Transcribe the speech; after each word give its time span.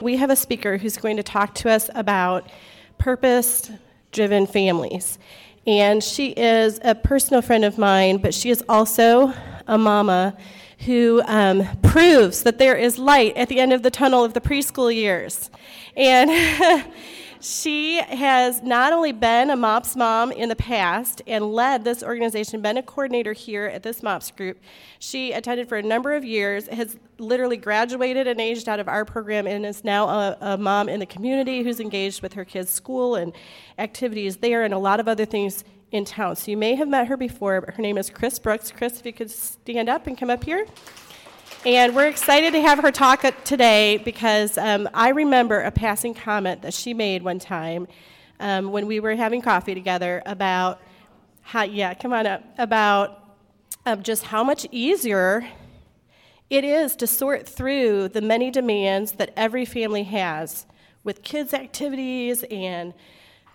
We 0.00 0.16
have 0.16 0.28
a 0.28 0.36
speaker 0.36 0.76
who's 0.76 0.98
going 0.98 1.16
to 1.16 1.22
talk 1.22 1.54
to 1.56 1.70
us 1.70 1.88
about 1.94 2.50
purpose 2.98 3.70
driven 4.12 4.46
families. 4.46 5.18
And 5.66 6.04
she 6.04 6.30
is 6.30 6.78
a 6.84 6.94
personal 6.94 7.40
friend 7.40 7.64
of 7.64 7.78
mine, 7.78 8.18
but 8.18 8.34
she 8.34 8.50
is 8.50 8.62
also 8.68 9.32
a 9.66 9.78
mama 9.78 10.36
who 10.80 11.22
um, 11.24 11.66
proves 11.82 12.42
that 12.42 12.58
there 12.58 12.76
is 12.76 12.98
light 12.98 13.36
at 13.36 13.48
the 13.48 13.58
end 13.58 13.72
of 13.72 13.82
the 13.82 13.90
tunnel 13.90 14.22
of 14.22 14.34
the 14.34 14.40
preschool 14.40 14.94
years. 14.94 15.50
And 15.96 16.30
she 17.46 17.98
has 17.98 18.60
not 18.62 18.92
only 18.92 19.12
been 19.12 19.50
a 19.50 19.56
MOPS 19.56 19.94
mom 19.94 20.32
in 20.32 20.48
the 20.48 20.56
past 20.56 21.22
and 21.28 21.52
led 21.52 21.84
this 21.84 22.02
organization, 22.02 22.60
been 22.60 22.76
a 22.76 22.82
coordinator 22.82 23.32
here 23.32 23.66
at 23.66 23.84
this 23.84 24.02
MOPS 24.02 24.32
group, 24.32 24.58
she 24.98 25.30
attended 25.30 25.68
for 25.68 25.78
a 25.78 25.82
number 25.82 26.14
of 26.14 26.24
years, 26.24 26.66
has 26.66 26.96
literally 27.18 27.56
graduated 27.56 28.26
and 28.26 28.40
aged 28.40 28.68
out 28.68 28.80
of 28.80 28.88
our 28.88 29.04
program, 29.04 29.46
and 29.46 29.64
is 29.64 29.84
now 29.84 30.08
a, 30.08 30.36
a 30.40 30.58
mom 30.58 30.88
in 30.88 30.98
the 30.98 31.06
community 31.06 31.62
who's 31.62 31.78
engaged 31.78 32.20
with 32.20 32.32
her 32.32 32.44
kids' 32.44 32.70
school 32.70 33.14
and 33.14 33.32
activities 33.78 34.38
there 34.38 34.64
and 34.64 34.74
a 34.74 34.78
lot 34.78 34.98
of 34.98 35.06
other 35.06 35.24
things 35.24 35.62
in 35.92 36.04
town. 36.04 36.34
So 36.34 36.50
you 36.50 36.56
may 36.56 36.74
have 36.74 36.88
met 36.88 37.06
her 37.06 37.16
before, 37.16 37.60
but 37.60 37.74
her 37.74 37.82
name 37.82 37.96
is 37.96 38.10
Chris 38.10 38.40
Brooks. 38.40 38.72
Chris, 38.72 38.98
if 38.98 39.06
you 39.06 39.12
could 39.12 39.30
stand 39.30 39.88
up 39.88 40.08
and 40.08 40.18
come 40.18 40.30
up 40.30 40.42
here. 40.42 40.66
And 41.64 41.96
we're 41.96 42.06
excited 42.06 42.52
to 42.52 42.60
have 42.60 42.78
her 42.80 42.92
talk 42.92 43.24
today 43.44 43.96
because 43.98 44.56
um, 44.56 44.88
I 44.94 45.08
remember 45.08 45.60
a 45.60 45.70
passing 45.70 46.14
comment 46.14 46.62
that 46.62 46.74
she 46.74 46.94
made 46.94 47.22
one 47.22 47.38
time 47.38 47.88
um, 48.38 48.70
when 48.70 48.86
we 48.86 49.00
were 49.00 49.16
having 49.16 49.42
coffee 49.42 49.74
together 49.74 50.22
about 50.26 50.80
how, 51.42 51.62
yeah, 51.62 51.94
come 51.94 52.12
on 52.12 52.26
up, 52.26 52.44
about 52.58 53.36
um, 53.84 54.02
just 54.02 54.24
how 54.24 54.44
much 54.44 54.66
easier 54.70 55.46
it 56.50 56.64
is 56.64 56.94
to 56.96 57.06
sort 57.06 57.48
through 57.48 58.08
the 58.08 58.20
many 58.20 58.50
demands 58.50 59.12
that 59.12 59.32
every 59.36 59.64
family 59.64 60.04
has 60.04 60.66
with 61.02 61.22
kids' 61.22 61.52
activities 61.52 62.44
and 62.50 62.94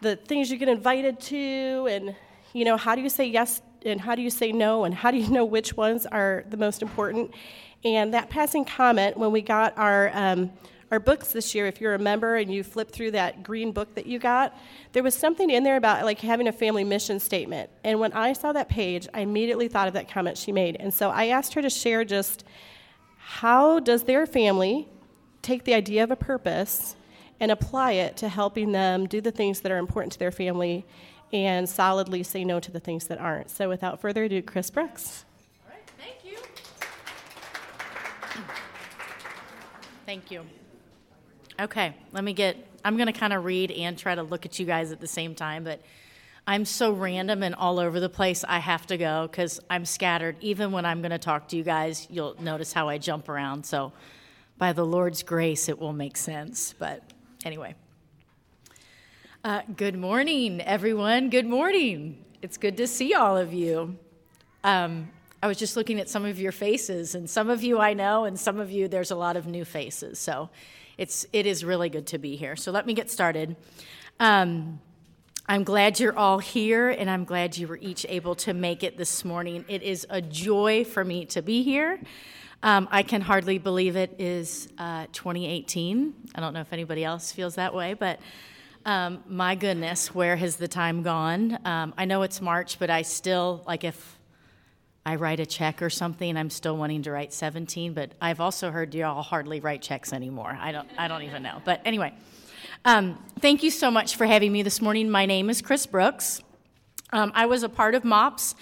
the 0.02 0.16
things 0.16 0.52
you 0.52 0.58
get 0.58 0.68
invited 0.68 1.20
to, 1.20 1.88
and 1.90 2.16
you 2.54 2.66
know, 2.66 2.76
how 2.76 2.96
do 2.96 3.02
you 3.02 3.10
say 3.10 3.26
yes 3.26 3.62
and 3.86 4.00
how 4.02 4.16
do 4.16 4.22
you 4.22 4.30
say 4.30 4.52
no, 4.52 4.84
and 4.84 4.94
how 4.94 5.12
do 5.12 5.18
you 5.18 5.30
know 5.30 5.46
which 5.46 5.76
ones 5.76 6.06
are 6.06 6.44
the 6.50 6.58
most 6.58 6.82
important? 6.82 7.34
And 7.84 8.14
that 8.14 8.30
passing 8.30 8.66
comment 8.66 9.18
when 9.18 9.32
we 9.32 9.42
got 9.42 9.78
our 9.78 10.12
um, 10.14 10.52
our 10.92 11.00
books 11.00 11.30
this 11.30 11.56
year, 11.56 11.68
if 11.68 11.80
you're 11.80 11.94
a 11.94 12.00
member 12.00 12.36
and 12.36 12.54
you 12.54 12.64
flip 12.64 12.92
through 12.92 13.12
that 13.12 13.44
green 13.44 13.72
book 13.72 13.96
that 13.96 14.06
you 14.06 14.20
got, 14.20 14.58
there 14.92 15.02
was 15.02 15.16
something 15.16 15.50
in 15.50 15.64
there 15.64 15.78
about 15.78 16.04
like 16.04 16.20
having 16.20 16.50
a 16.50 16.52
family 16.52 16.84
mission 16.84 17.18
statement. 17.18 17.70
And 17.86 17.98
when 18.00 18.12
I 18.12 18.34
saw 18.34 18.52
that 18.52 18.68
page, 18.68 19.08
I 19.14 19.22
immediately 19.22 19.70
thought 19.70 19.88
of 19.88 19.94
that 19.94 20.10
comment 20.10 20.38
she 20.38 20.52
made. 20.52 20.76
And 20.82 20.94
so 20.94 21.10
I 21.10 21.28
asked 21.28 21.54
her 21.54 21.62
to 21.62 21.70
share 21.70 22.04
just 22.04 22.44
how 23.18 23.80
does 23.80 24.04
their 24.04 24.26
family 24.26 24.90
take 25.42 25.64
the 25.64 25.74
idea 25.74 26.04
of 26.04 26.12
a 26.12 26.16
purpose 26.18 26.98
and 27.40 27.52
apply 27.52 27.94
it 27.94 28.18
to 28.18 28.28
helping 28.28 28.74
them 28.74 29.08
do 29.08 29.22
the 29.22 29.32
things 29.32 29.62
that 29.62 29.72
are 29.72 29.78
important 29.78 30.12
to 30.14 30.20
their 30.20 30.32
family 30.32 30.86
and 31.32 31.68
solidly 31.70 32.22
say 32.22 32.44
no 32.44 32.60
to 32.60 32.70
the 32.70 32.80
things 32.82 33.08
that 33.08 33.18
aren't. 33.18 33.50
So 33.50 33.70
without 33.70 34.02
further 34.02 34.26
ado, 34.26 34.42
Chris 34.42 34.70
Brooks. 34.70 35.24
All 35.66 35.72
right, 35.72 35.90
thank 35.98 36.26
you. 36.26 36.38
Thank 40.12 40.30
you. 40.30 40.44
Okay, 41.58 41.96
let 42.12 42.26
me 42.26 42.34
get, 42.34 42.58
I'm 42.84 42.98
going 42.98 43.08
to 43.08 43.18
kind 43.18 43.32
of 43.32 43.46
read 43.46 43.72
and 43.72 43.98
try 43.98 44.14
to 44.14 44.24
look 44.24 44.46
at 44.46 44.60
you 44.60 44.66
guys 44.66 44.92
at 44.92 45.00
the 45.00 45.08
same 45.08 45.36
time, 45.36 45.64
but 45.64 45.80
I'm 46.46 46.66
so 46.66 46.92
random 46.92 47.44
and 47.44 47.56
all 47.56 47.80
over 47.80 48.02
the 48.02 48.10
place, 48.10 48.44
I 48.46 48.60
have 48.60 48.86
to 48.88 48.98
go 48.98 49.30
because 49.32 49.62
I'm 49.70 49.86
scattered. 49.86 50.36
Even 50.42 50.74
when 50.74 50.86
I'm 50.86 51.00
going 51.00 51.12
to 51.12 51.18
talk 51.18 51.48
to 51.48 51.56
you 51.56 51.64
guys, 51.64 52.08
you'll 52.10 52.36
notice 52.42 52.74
how 52.74 52.90
I 52.90 52.98
jump 52.98 53.30
around. 53.30 53.66
So, 53.66 53.94
by 54.58 54.74
the 54.74 54.86
Lord's 54.86 55.24
grace, 55.24 55.70
it 55.70 55.80
will 55.80 55.94
make 55.94 56.18
sense. 56.18 56.76
But 56.78 57.04
Anyway. 57.46 57.76
Uh, 59.46 59.62
good 59.78 59.96
morning, 59.96 60.60
everyone. 60.60 61.30
Good 61.30 61.48
morning. 61.48 62.26
It's 62.42 62.58
good 62.58 62.76
to 62.76 62.86
see 62.86 63.14
all 63.14 63.38
of 63.38 63.54
you. 63.54 63.98
Um, 64.66 65.08
I 65.44 65.48
was 65.48 65.58
just 65.58 65.76
looking 65.76 66.00
at 66.00 66.08
some 66.08 66.24
of 66.26 66.40
your 66.40 66.52
faces, 66.52 67.16
and 67.16 67.30
some 67.30 67.50
of 67.50 67.64
you 67.64 67.80
I 67.80 67.94
know, 67.94 68.26
and 68.26 68.40
some 68.40 68.60
of 68.60 68.70
you 68.72 68.88
there's 68.88 69.10
a 69.10 69.16
lot 69.16 69.36
of 69.36 69.48
new 69.48 69.66
faces. 69.66 70.20
So 70.20 70.50
it's 70.98 71.26
it 71.34 71.46
is 71.46 71.66
really 71.66 71.90
good 71.90 72.08
to 72.08 72.20
be 72.20 72.36
here. 72.36 72.56
So 72.56 72.72
let 72.72 72.86
me 72.86 72.94
get 72.94 73.10
started. 73.10 73.56
Um, 74.20 74.80
I'm 75.48 75.64
glad 75.64 76.00
you're 76.00 76.18
all 76.18 76.38
here, 76.38 76.90
and 76.90 77.10
I'm 77.10 77.26
glad 77.26 77.58
you 77.58 77.68
were 77.68 77.80
each 77.82 78.06
able 78.08 78.36
to 78.36 78.54
make 78.54 78.84
it 78.84 78.98
this 78.98 79.26
morning. 79.26 79.66
It 79.68 79.82
is 79.82 80.06
a 80.10 80.22
joy 80.22 80.86
for 80.86 81.04
me 81.04 81.26
to 81.26 81.42
be 81.42 81.64
here. 81.64 82.00
Um, 82.62 82.88
I 82.92 83.02
can 83.02 83.22
hardly 83.22 83.58
believe 83.58 83.96
it 83.96 84.16
is 84.20 84.70
uh, 84.78 85.08
2018. 85.12 86.14
I 86.36 86.40
don't 86.40 86.54
know 86.54 86.62
if 86.62 86.72
anybody 86.72 87.04
else 87.04 87.32
feels 87.32 87.56
that 87.56 87.74
way, 87.74 87.96
but 87.96 88.20
um, 88.86 89.24
my 89.28 89.56
goodness, 89.56 90.14
where 90.14 90.36
has 90.36 90.58
the 90.58 90.68
time 90.68 91.02
gone? 91.02 91.58
Um, 91.66 91.96
I 91.98 92.06
know 92.06 92.22
it's 92.22 92.40
March, 92.40 92.78
but 92.78 92.92
I 92.92 93.02
still, 93.02 93.64
like, 93.66 93.84
if 93.84 94.20
I 95.06 95.16
write 95.16 95.40
a 95.40 95.46
check 95.46 95.82
or 95.82 95.90
something, 95.90 96.38
I'm 96.38 96.52
still 96.52 96.78
wanting 96.78 97.02
to 97.04 97.12
write 97.12 97.34
17, 97.34 97.94
but 97.94 98.12
I've 98.22 98.40
also 98.40 98.70
heard 98.70 98.94
y'all 98.94 99.24
hardly 99.24 99.60
write 99.60 99.82
checks 99.82 100.14
anymore. 100.14 100.56
I 100.60 100.72
don't, 100.72 100.88
I 100.98 101.08
don't 101.08 101.24
even 101.24 101.42
know. 101.42 101.60
But 101.66 101.82
anyway, 101.86 102.14
um, 102.86 103.18
thank 103.40 103.64
you 103.64 103.72
so 103.72 103.90
much 103.90 104.16
for 104.16 104.28
having 104.28 104.52
me 104.52 104.62
this 104.62 104.80
morning. 104.80 105.10
My 105.10 105.26
name 105.26 105.50
is 105.50 105.62
Chris 105.62 105.88
Brooks. 105.88 106.42
Um, 107.12 107.32
I 107.34 107.48
was 107.48 107.64
a 107.64 107.70
part 107.70 107.96
of 107.96 108.04
MOPS 108.04 108.54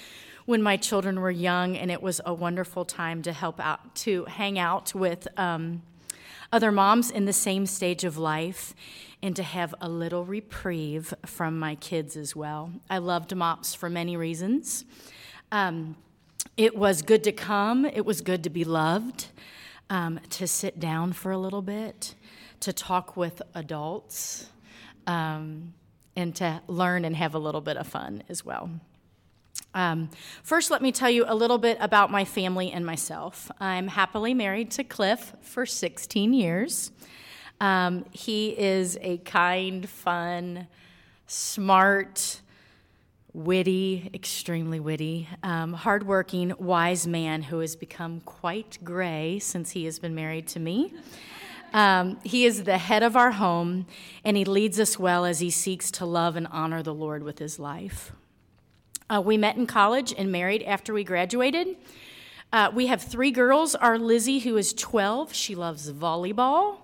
when 0.45 0.63
my 0.63 0.77
children 0.77 1.19
were 1.19 1.29
young, 1.29 1.75
and 1.75 1.91
it 1.91 2.01
was 2.01 2.21
a 2.25 2.33
wonderful 2.33 2.85
time 2.85 3.21
to 3.23 3.33
help 3.33 3.59
out, 3.59 3.93
to 3.95 4.23
hang 4.25 4.57
out 4.57 4.95
with 4.95 5.27
um, 5.37 5.81
other 6.53 6.71
moms 6.71 7.11
in 7.11 7.25
the 7.25 7.33
same 7.33 7.65
stage 7.65 8.05
of 8.05 8.17
life, 8.17 8.73
and 9.21 9.35
to 9.35 9.43
have 9.43 9.75
a 9.81 9.89
little 9.89 10.23
reprieve 10.23 11.13
from 11.25 11.59
my 11.59 11.75
kids 11.75 12.15
as 12.15 12.33
well. 12.33 12.71
I 12.89 12.99
loved 12.99 13.35
MOPS 13.35 13.75
for 13.75 13.89
many 13.89 14.15
reasons. 14.15 14.85
Um, 15.51 15.97
it 16.57 16.75
was 16.75 17.01
good 17.01 17.23
to 17.23 17.31
come, 17.31 17.85
it 17.85 18.05
was 18.05 18.21
good 18.21 18.43
to 18.43 18.49
be 18.49 18.63
loved, 18.63 19.27
um, 19.89 20.19
to 20.29 20.47
sit 20.47 20.79
down 20.79 21.13
for 21.13 21.31
a 21.31 21.37
little 21.37 21.61
bit, 21.61 22.15
to 22.59 22.73
talk 22.73 23.15
with 23.15 23.41
adults, 23.55 24.49
um, 25.07 25.73
and 26.15 26.35
to 26.35 26.61
learn 26.67 27.05
and 27.05 27.15
have 27.15 27.33
a 27.33 27.39
little 27.39 27.61
bit 27.61 27.77
of 27.77 27.87
fun 27.87 28.23
as 28.29 28.43
well. 28.43 28.69
Um, 29.73 30.09
first, 30.43 30.71
let 30.71 30.81
me 30.81 30.91
tell 30.91 31.09
you 31.09 31.25
a 31.27 31.35
little 31.35 31.59
bit 31.59 31.77
about 31.79 32.11
my 32.11 32.25
family 32.25 32.71
and 32.71 32.85
myself. 32.85 33.51
I'm 33.59 33.87
happily 33.87 34.33
married 34.33 34.71
to 34.71 34.83
Cliff 34.83 35.33
for 35.41 35.65
16 35.65 36.33
years. 36.33 36.91
Um, 37.61 38.05
he 38.11 38.49
is 38.57 38.97
a 39.01 39.17
kind, 39.19 39.87
fun, 39.87 40.67
smart, 41.27 42.41
witty, 43.33 44.09
extremely 44.13 44.79
witty, 44.79 45.27
um, 45.43 45.73
hardworking, 45.73 46.53
wise 46.57 47.05
man 47.05 47.43
who 47.43 47.59
has 47.59 47.75
become 47.75 48.21
quite 48.21 48.77
gray 48.83 49.39
since 49.39 49.71
he 49.71 49.85
has 49.85 49.99
been 49.99 50.15
married 50.15 50.47
to 50.47 50.59
me. 50.59 50.93
Um, 51.73 52.19
he 52.23 52.45
is 52.45 52.63
the 52.63 52.77
head 52.77 53.03
of 53.03 53.15
our 53.15 53.31
home, 53.31 53.85
and 54.23 54.35
he 54.35 54.45
leads 54.45 54.79
us 54.79 54.97
well 54.97 55.25
as 55.25 55.39
he 55.39 55.51
seeks 55.51 55.91
to 55.91 56.05
love 56.05 56.35
and 56.35 56.47
honor 56.51 56.81
the 56.81 56.93
Lord 56.93 57.21
with 57.21 57.39
his 57.39 57.59
life. 57.59 58.11
Uh, 59.09 59.21
we 59.23 59.37
met 59.37 59.55
in 59.55 59.67
college 59.67 60.13
and 60.17 60.31
married 60.31 60.63
after 60.63 60.93
we 60.93 61.03
graduated. 61.03 61.75
Uh, 62.51 62.71
we 62.73 62.87
have 62.87 63.01
three 63.01 63.31
girls. 63.31 63.75
Our 63.75 63.99
Lizzie, 63.99 64.39
who 64.39 64.57
is 64.57 64.73
12, 64.73 65.33
she 65.33 65.53
loves 65.53 65.91
volleyball, 65.91 66.77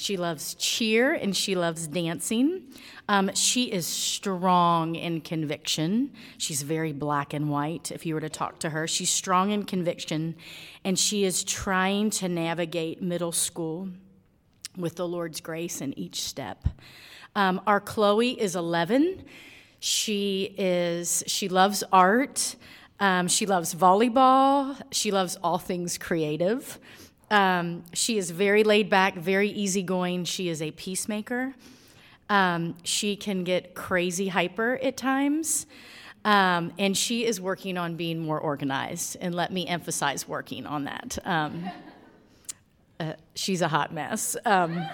she 0.00 0.16
loves 0.16 0.54
cheer, 0.54 1.12
and 1.12 1.36
she 1.36 1.54
loves 1.54 1.86
dancing. 1.86 2.62
Um, 3.06 3.34
she 3.34 3.64
is 3.64 3.86
strong 3.86 4.94
in 4.94 5.20
conviction. 5.20 6.12
She's 6.38 6.62
very 6.62 6.94
black 6.94 7.34
and 7.34 7.50
white, 7.50 7.92
if 7.92 8.06
you 8.06 8.14
were 8.14 8.20
to 8.22 8.30
talk 8.30 8.60
to 8.60 8.70
her. 8.70 8.86
She's 8.86 9.10
strong 9.10 9.50
in 9.50 9.64
conviction, 9.64 10.36
and 10.86 10.98
she 10.98 11.24
is 11.24 11.44
trying 11.44 12.08
to 12.12 12.30
navigate 12.30 13.02
middle 13.02 13.30
school 13.30 13.90
with 14.74 14.96
the 14.96 15.06
Lord's 15.06 15.42
grace 15.42 15.82
in 15.82 15.96
each 15.98 16.22
step. 16.22 16.66
Um, 17.36 17.60
our 17.66 17.78
Chloe 17.78 18.40
is 18.40 18.56
11. 18.56 19.22
She 19.80 20.54
is 20.56 21.22
she 21.26 21.50
loves 21.50 21.84
art. 21.92 22.56
Um, 23.00 23.28
she 23.28 23.44
loves 23.44 23.74
volleyball. 23.74 24.80
She 24.92 25.10
loves 25.10 25.36
all 25.42 25.58
things 25.58 25.98
creative. 25.98 26.78
Um, 27.30 27.84
she 27.92 28.18
is 28.18 28.30
very 28.30 28.64
laid 28.64 28.90
back, 28.90 29.14
very 29.14 29.48
easygoing. 29.48 30.24
She 30.24 30.48
is 30.48 30.60
a 30.60 30.72
peacemaker. 30.72 31.54
Um, 32.28 32.76
she 32.82 33.16
can 33.16 33.44
get 33.44 33.74
crazy 33.74 34.28
hyper 34.28 34.78
at 34.82 34.96
times. 34.96 35.66
Um, 36.24 36.72
and 36.78 36.96
she 36.96 37.24
is 37.24 37.40
working 37.40 37.78
on 37.78 37.96
being 37.96 38.20
more 38.20 38.38
organized. 38.38 39.16
And 39.20 39.34
let 39.34 39.52
me 39.52 39.66
emphasize 39.66 40.28
working 40.28 40.66
on 40.66 40.84
that. 40.84 41.18
Um, 41.24 41.70
uh, 42.98 43.14
she's 43.34 43.62
a 43.62 43.68
hot 43.68 43.94
mess. 43.94 44.36
Um, 44.44 44.84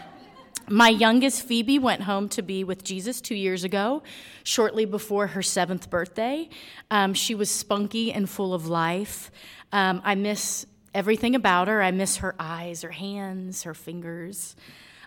my 0.68 0.88
youngest, 0.88 1.42
Phoebe, 1.42 1.78
went 1.78 2.02
home 2.02 2.28
to 2.30 2.42
be 2.42 2.64
with 2.64 2.84
Jesus 2.84 3.20
two 3.20 3.34
years 3.34 3.64
ago, 3.64 4.02
shortly 4.44 4.84
before 4.84 5.28
her 5.28 5.42
seventh 5.42 5.90
birthday. 5.90 6.48
Um, 6.90 7.14
she 7.14 7.34
was 7.34 7.50
spunky 7.50 8.12
and 8.12 8.28
full 8.28 8.52
of 8.52 8.66
life. 8.66 9.30
I 9.72 10.14
miss 10.14 10.66
everything 10.96 11.34
about 11.34 11.68
her. 11.68 11.82
I 11.82 11.90
miss 11.92 12.16
her 12.16 12.34
eyes, 12.40 12.82
her 12.82 12.90
hands, 12.90 13.64
her 13.64 13.74
fingers. 13.74 14.56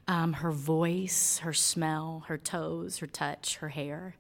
um, 0.09 0.33
her 0.33 0.51
voice, 0.51 1.37
her 1.43 1.53
smell, 1.53 2.23
her 2.27 2.37
toes, 2.37 2.97
her 2.97 3.05
touch, 3.05 3.57
her 3.57 3.69
hair, 3.69 4.15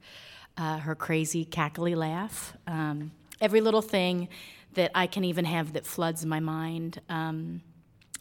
uh, 0.55 0.77
her 0.77 0.93
crazy 0.93 1.43
cackly 1.43 1.95
laugh. 1.95 2.55
Um, 2.67 3.11
every 3.41 3.59
little 3.59 3.81
thing 3.81 4.29
that 4.75 4.91
I 4.93 5.07
can 5.07 5.23
even 5.23 5.45
have 5.45 5.73
that 5.73 5.87
floods 5.87 6.23
my 6.27 6.39
mind. 6.39 7.01
Um, 7.09 7.61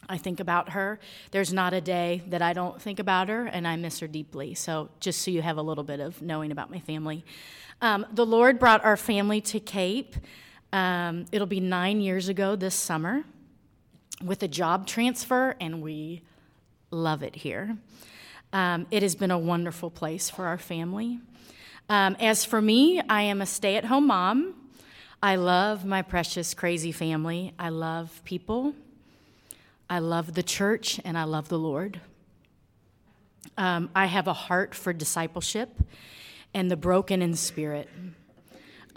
I 0.09 0.17
think 0.17 0.39
about 0.39 0.69
her. 0.69 0.99
There's 1.29 1.53
not 1.53 1.73
a 1.73 1.81
day 1.81 2.23
that 2.29 2.41
I 2.41 2.53
don't 2.53 2.81
think 2.81 2.97
about 2.97 3.29
her, 3.29 3.45
and 3.45 3.67
I 3.67 3.75
miss 3.75 3.99
her 3.99 4.07
deeply. 4.07 4.55
So, 4.55 4.89
just 4.99 5.21
so 5.21 5.29
you 5.29 5.43
have 5.43 5.57
a 5.57 5.61
little 5.61 5.83
bit 5.83 5.99
of 5.99 6.19
knowing 6.23 6.51
about 6.51 6.71
my 6.71 6.79
family. 6.79 7.23
Um, 7.83 8.07
the 8.11 8.25
Lord 8.25 8.57
brought 8.57 8.83
our 8.83 8.97
family 8.97 9.41
to 9.41 9.59
Cape. 9.59 10.15
Um, 10.73 11.25
it'll 11.31 11.45
be 11.45 11.59
nine 11.59 12.01
years 12.01 12.29
ago 12.29 12.55
this 12.55 12.73
summer 12.73 13.25
with 14.23 14.43
a 14.43 14.47
job 14.47 14.87
transfer, 14.87 15.55
and 15.59 15.81
we 15.81 16.21
love 16.91 17.23
it 17.23 17.35
here. 17.35 17.77
Um, 18.51 18.87
it 18.91 19.03
has 19.03 19.15
been 19.15 19.31
a 19.31 19.37
wonderful 19.37 19.89
place 19.89 20.29
for 20.29 20.45
our 20.45 20.57
family. 20.57 21.19
Um, 21.87 22.15
as 22.19 22.45
for 22.45 22.61
me, 22.61 23.01
I 23.09 23.23
am 23.23 23.41
a 23.41 23.45
stay 23.45 23.75
at 23.75 23.85
home 23.85 24.07
mom. 24.07 24.55
I 25.21 25.35
love 25.35 25.85
my 25.85 26.01
precious, 26.01 26.53
crazy 26.53 26.91
family. 26.91 27.53
I 27.59 27.69
love 27.69 28.21
people. 28.25 28.73
I 29.89 29.99
love 29.99 30.33
the 30.33 30.43
church 30.43 30.99
and 31.03 31.17
I 31.17 31.23
love 31.23 31.49
the 31.49 31.59
Lord. 31.59 31.99
Um, 33.57 33.89
I 33.95 34.05
have 34.05 34.27
a 34.27 34.33
heart 34.33 34.75
for 34.75 34.93
discipleship 34.93 35.69
and 36.53 36.69
the 36.69 36.77
broken 36.77 37.21
in 37.21 37.35
spirit. 37.35 37.89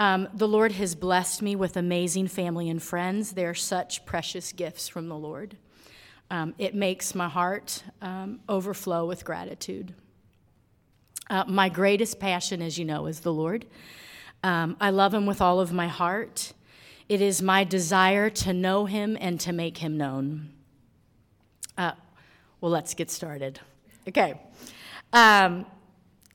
Um, 0.03 0.29
the 0.35 0.49
Lord 0.49 0.73
has 0.73 0.97
blessed 0.97 1.43
me 1.43 1.55
with 1.55 1.77
amazing 1.77 2.27
family 2.27 2.69
and 2.69 2.83
friends. 2.83 3.35
They're 3.35 3.55
such 3.55 4.05
precious 4.05 4.51
gifts 4.51 4.89
from 4.89 5.09
the 5.09 5.17
Lord. 5.17 5.57
Um, 6.29 6.57
it 6.59 6.75
makes 6.75 7.15
my 7.15 7.29
heart 7.29 7.85
um, 8.01 8.41
overflow 8.49 9.07
with 9.07 9.25
gratitude. 9.25 9.95
Uh, 11.31 11.45
my 11.47 11.69
greatest 11.69 12.19
passion, 12.19 12.63
as 12.63 12.77
you 12.79 12.85
know, 12.85 13.07
is 13.07 13.21
the 13.21 13.33
Lord. 13.33 13.65
Um, 14.43 14.77
I 14.81 14.91
love 14.91 15.15
Him 15.15 15.25
with 15.25 15.41
all 15.41 15.61
of 15.61 15.73
my 15.73 15.87
heart. 15.87 16.53
It 17.09 17.21
is 17.21 17.41
my 17.41 17.63
desire 17.63 18.29
to 18.29 18.53
know 18.53 18.87
Him 18.87 19.17
and 19.21 19.39
to 19.39 19.53
make 19.53 19.79
Him 19.79 19.97
known. 19.97 20.51
Uh, 21.79 21.93
well, 22.61 22.73
let's 22.73 22.95
get 22.95 23.09
started. 23.09 23.61
Okay. 24.09 24.35
Um, 25.13 25.65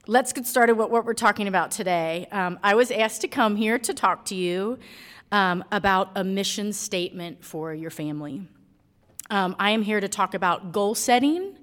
let's 0.07 0.31
get 0.31 0.48
started 0.48 0.75
with 0.75 0.89
what 0.89 1.04
we're 1.04 1.13
talking 1.13 1.50
about 1.50 1.69
today. 1.69 2.27
Um, 2.31 2.59
I 2.63 2.75
was 2.75 2.92
asked 2.92 3.21
to 3.21 3.27
come 3.27 3.57
here 3.57 3.77
to 3.80 3.94
talk 3.94 4.24
to 4.25 4.36
you 4.36 4.80
um, 5.33 5.65
about 5.69 6.12
a 6.15 6.24
mission 6.24 6.71
statement 6.71 7.44
for 7.44 7.74
your 7.74 7.89
family. 7.89 8.48
Um, 9.30 9.56
I 9.59 9.71
am 9.71 9.81
here 9.81 10.00
to 10.00 10.07
talk 10.07 10.33
about 10.33 10.71
goal 10.71 10.95
setting, 10.95 11.57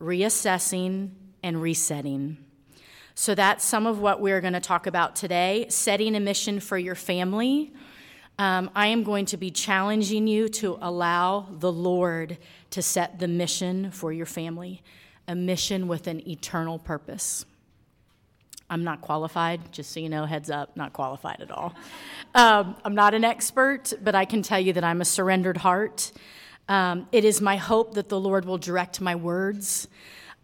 reassessing, 0.00 1.10
and 1.42 1.60
resetting. 1.60 2.38
So 3.16 3.34
that's 3.34 3.64
some 3.64 3.84
of 3.84 3.98
what 3.98 4.20
we're 4.20 4.40
going 4.40 4.52
to 4.52 4.60
talk 4.60 4.86
about 4.86 5.16
today 5.16 5.66
setting 5.68 6.14
a 6.14 6.20
mission 6.20 6.60
for 6.60 6.78
your 6.78 6.94
family. 6.94 7.72
Um, 8.38 8.70
I 8.76 8.86
am 8.86 9.02
going 9.02 9.26
to 9.26 9.36
be 9.36 9.50
challenging 9.50 10.28
you 10.28 10.48
to 10.48 10.78
allow 10.80 11.48
the 11.50 11.72
Lord 11.72 12.38
to 12.70 12.80
set 12.80 13.18
the 13.18 13.28
mission 13.28 13.90
for 13.90 14.12
your 14.12 14.24
family, 14.24 14.82
a 15.30 15.34
mission 15.36 15.86
with 15.86 16.08
an 16.08 16.28
eternal 16.28 16.76
purpose. 16.76 17.46
I'm 18.68 18.82
not 18.82 19.00
qualified, 19.00 19.60
just 19.70 19.92
so 19.92 20.00
you 20.00 20.08
know, 20.08 20.26
heads 20.26 20.50
up, 20.50 20.76
not 20.76 20.92
qualified 20.92 21.40
at 21.40 21.52
all. 21.52 21.72
Um, 22.34 22.76
I'm 22.84 22.96
not 22.96 23.14
an 23.14 23.22
expert, 23.22 23.92
but 24.02 24.16
I 24.16 24.24
can 24.24 24.42
tell 24.42 24.58
you 24.58 24.72
that 24.72 24.82
I'm 24.82 25.00
a 25.00 25.04
surrendered 25.04 25.58
heart. 25.58 26.10
Um, 26.68 27.06
it 27.12 27.24
is 27.24 27.40
my 27.40 27.56
hope 27.56 27.94
that 27.94 28.08
the 28.08 28.18
Lord 28.18 28.44
will 28.44 28.58
direct 28.58 29.00
my 29.00 29.14
words 29.14 29.86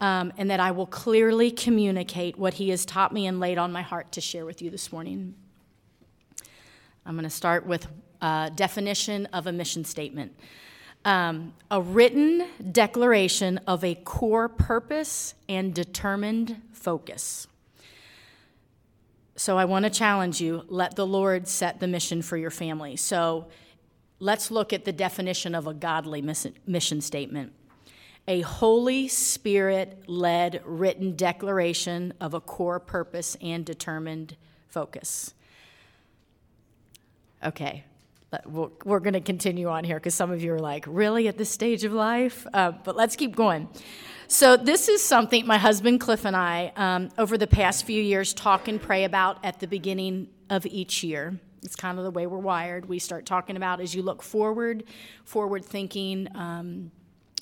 um, 0.00 0.32
and 0.38 0.50
that 0.50 0.60
I 0.60 0.70
will 0.70 0.86
clearly 0.86 1.50
communicate 1.50 2.38
what 2.38 2.54
He 2.54 2.68
has 2.68 2.86
taught 2.86 3.12
me 3.12 3.26
and 3.26 3.40
laid 3.40 3.58
on 3.58 3.72
my 3.72 3.82
heart 3.82 4.12
to 4.12 4.20
share 4.20 4.46
with 4.46 4.62
you 4.62 4.70
this 4.70 4.92
morning. 4.92 5.34
I'm 7.04 7.14
going 7.14 7.24
to 7.24 7.30
start 7.30 7.66
with 7.66 7.88
a 8.22 8.52
definition 8.54 9.26
of 9.26 9.48
a 9.48 9.52
mission 9.52 9.84
statement 9.84 10.38
um, 11.06 11.54
a 11.70 11.80
written 11.80 12.44
declaration 12.72 13.58
of 13.66 13.84
a 13.84 13.94
core 13.94 14.48
purpose 14.48 15.34
and 15.48 15.72
determined 15.72 16.60
focus. 16.72 17.46
So 19.36 19.56
I 19.56 19.66
want 19.66 19.84
to 19.84 19.90
challenge 19.90 20.40
you 20.40 20.64
let 20.66 20.96
the 20.96 21.06
Lord 21.06 21.46
set 21.46 21.78
the 21.78 21.86
mission 21.86 22.22
for 22.22 22.36
your 22.36 22.50
family. 22.50 22.96
So 22.96 23.46
let's 24.18 24.50
look 24.50 24.72
at 24.72 24.84
the 24.84 24.92
definition 24.92 25.54
of 25.54 25.68
a 25.68 25.74
godly 25.74 26.22
mission 26.22 27.00
statement 27.00 27.52
a 28.28 28.40
Holy 28.40 29.06
Spirit 29.06 30.02
led 30.08 30.60
written 30.64 31.14
declaration 31.14 32.12
of 32.20 32.34
a 32.34 32.40
core 32.40 32.80
purpose 32.80 33.36
and 33.40 33.64
determined 33.64 34.36
focus. 34.66 35.32
Okay, 37.44 37.84
we're 38.44 39.00
going 39.00 39.14
to 39.14 39.20
continue 39.20 39.68
on 39.68 39.84
here 39.84 39.96
because 39.96 40.14
some 40.14 40.30
of 40.30 40.42
you 40.42 40.52
are 40.52 40.58
like, 40.58 40.84
really 40.88 41.28
at 41.28 41.38
this 41.38 41.50
stage 41.50 41.84
of 41.84 41.92
life? 41.92 42.46
Uh, 42.52 42.72
but 42.72 42.96
let's 42.96 43.16
keep 43.16 43.36
going. 43.36 43.68
So, 44.28 44.56
this 44.56 44.88
is 44.88 45.02
something 45.02 45.46
my 45.46 45.58
husband 45.58 46.00
Cliff 46.00 46.24
and 46.24 46.34
I, 46.34 46.72
um, 46.74 47.10
over 47.16 47.38
the 47.38 47.46
past 47.46 47.84
few 47.84 48.02
years, 48.02 48.34
talk 48.34 48.66
and 48.66 48.82
pray 48.82 49.04
about 49.04 49.44
at 49.44 49.60
the 49.60 49.68
beginning 49.68 50.28
of 50.50 50.66
each 50.66 51.04
year. 51.04 51.38
It's 51.62 51.76
kind 51.76 51.98
of 51.98 52.04
the 52.04 52.10
way 52.10 52.26
we're 52.26 52.38
wired. 52.38 52.88
We 52.88 52.98
start 52.98 53.24
talking 53.24 53.56
about 53.56 53.80
as 53.80 53.94
you 53.94 54.02
look 54.02 54.22
forward, 54.22 54.84
forward 55.24 55.64
thinking. 55.64 56.28
Um, 56.34 56.90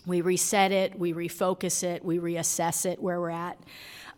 we 0.07 0.21
reset 0.21 0.73
it, 0.73 0.99
we 0.99 1.15
refocus 1.15 1.83
it, 1.83 2.05
we 2.05 2.19
reassess 2.19 2.85
it 2.85 3.01
where 3.01 3.19
we're 3.19 3.31
at. 3.31 3.59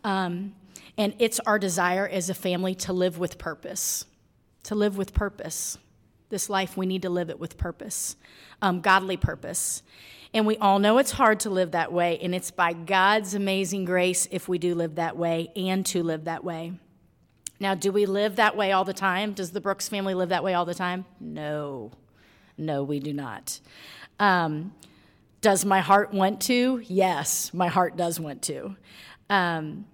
Um, 0.03 0.53
and 0.97 1.13
it's 1.19 1.39
our 1.41 1.59
desire 1.59 2.07
as 2.07 2.29
a 2.29 2.33
family 2.33 2.75
to 2.75 2.93
live 2.93 3.17
with 3.17 3.37
purpose, 3.37 4.05
to 4.63 4.75
live 4.75 4.97
with 4.97 5.13
purpose. 5.13 5.77
This 6.29 6.49
life, 6.49 6.75
we 6.75 6.85
need 6.85 7.03
to 7.03 7.09
live 7.09 7.29
it 7.29 7.39
with 7.39 7.57
purpose, 7.57 8.15
um, 8.61 8.81
godly 8.81 9.17
purpose. 9.17 9.81
And 10.33 10.45
we 10.45 10.57
all 10.57 10.79
know 10.79 10.97
it's 10.97 11.11
hard 11.11 11.39
to 11.41 11.49
live 11.49 11.71
that 11.71 11.93
way, 11.93 12.19
and 12.21 12.35
it's 12.35 12.51
by 12.51 12.73
God's 12.73 13.33
amazing 13.33 13.85
grace 13.85 14.27
if 14.29 14.49
we 14.49 14.57
do 14.57 14.75
live 14.75 14.95
that 14.95 15.15
way 15.15 15.49
and 15.55 15.85
to 15.87 16.03
live 16.03 16.25
that 16.25 16.43
way. 16.43 16.73
Now, 17.59 17.75
do 17.75 17.91
we 17.91 18.05
live 18.05 18.35
that 18.35 18.55
way 18.55 18.71
all 18.71 18.83
the 18.83 18.93
time? 18.93 19.33
Does 19.33 19.51
the 19.51 19.61
Brooks 19.61 19.87
family 19.87 20.13
live 20.13 20.29
that 20.29 20.43
way 20.43 20.53
all 20.53 20.65
the 20.65 20.75
time? 20.75 21.05
No. 21.19 21.91
No, 22.57 22.83
we 22.83 22.99
do 22.99 23.13
not. 23.13 23.59
Um, 24.19 24.73
does 25.41 25.63
my 25.65 25.79
heart 25.79 26.13
want 26.13 26.41
to? 26.41 26.83
Yes, 26.85 27.53
my 27.53 27.67
heart 27.67 27.95
does 27.95 28.19
want 28.19 28.41
to. 28.43 28.75
Um, 29.29 29.85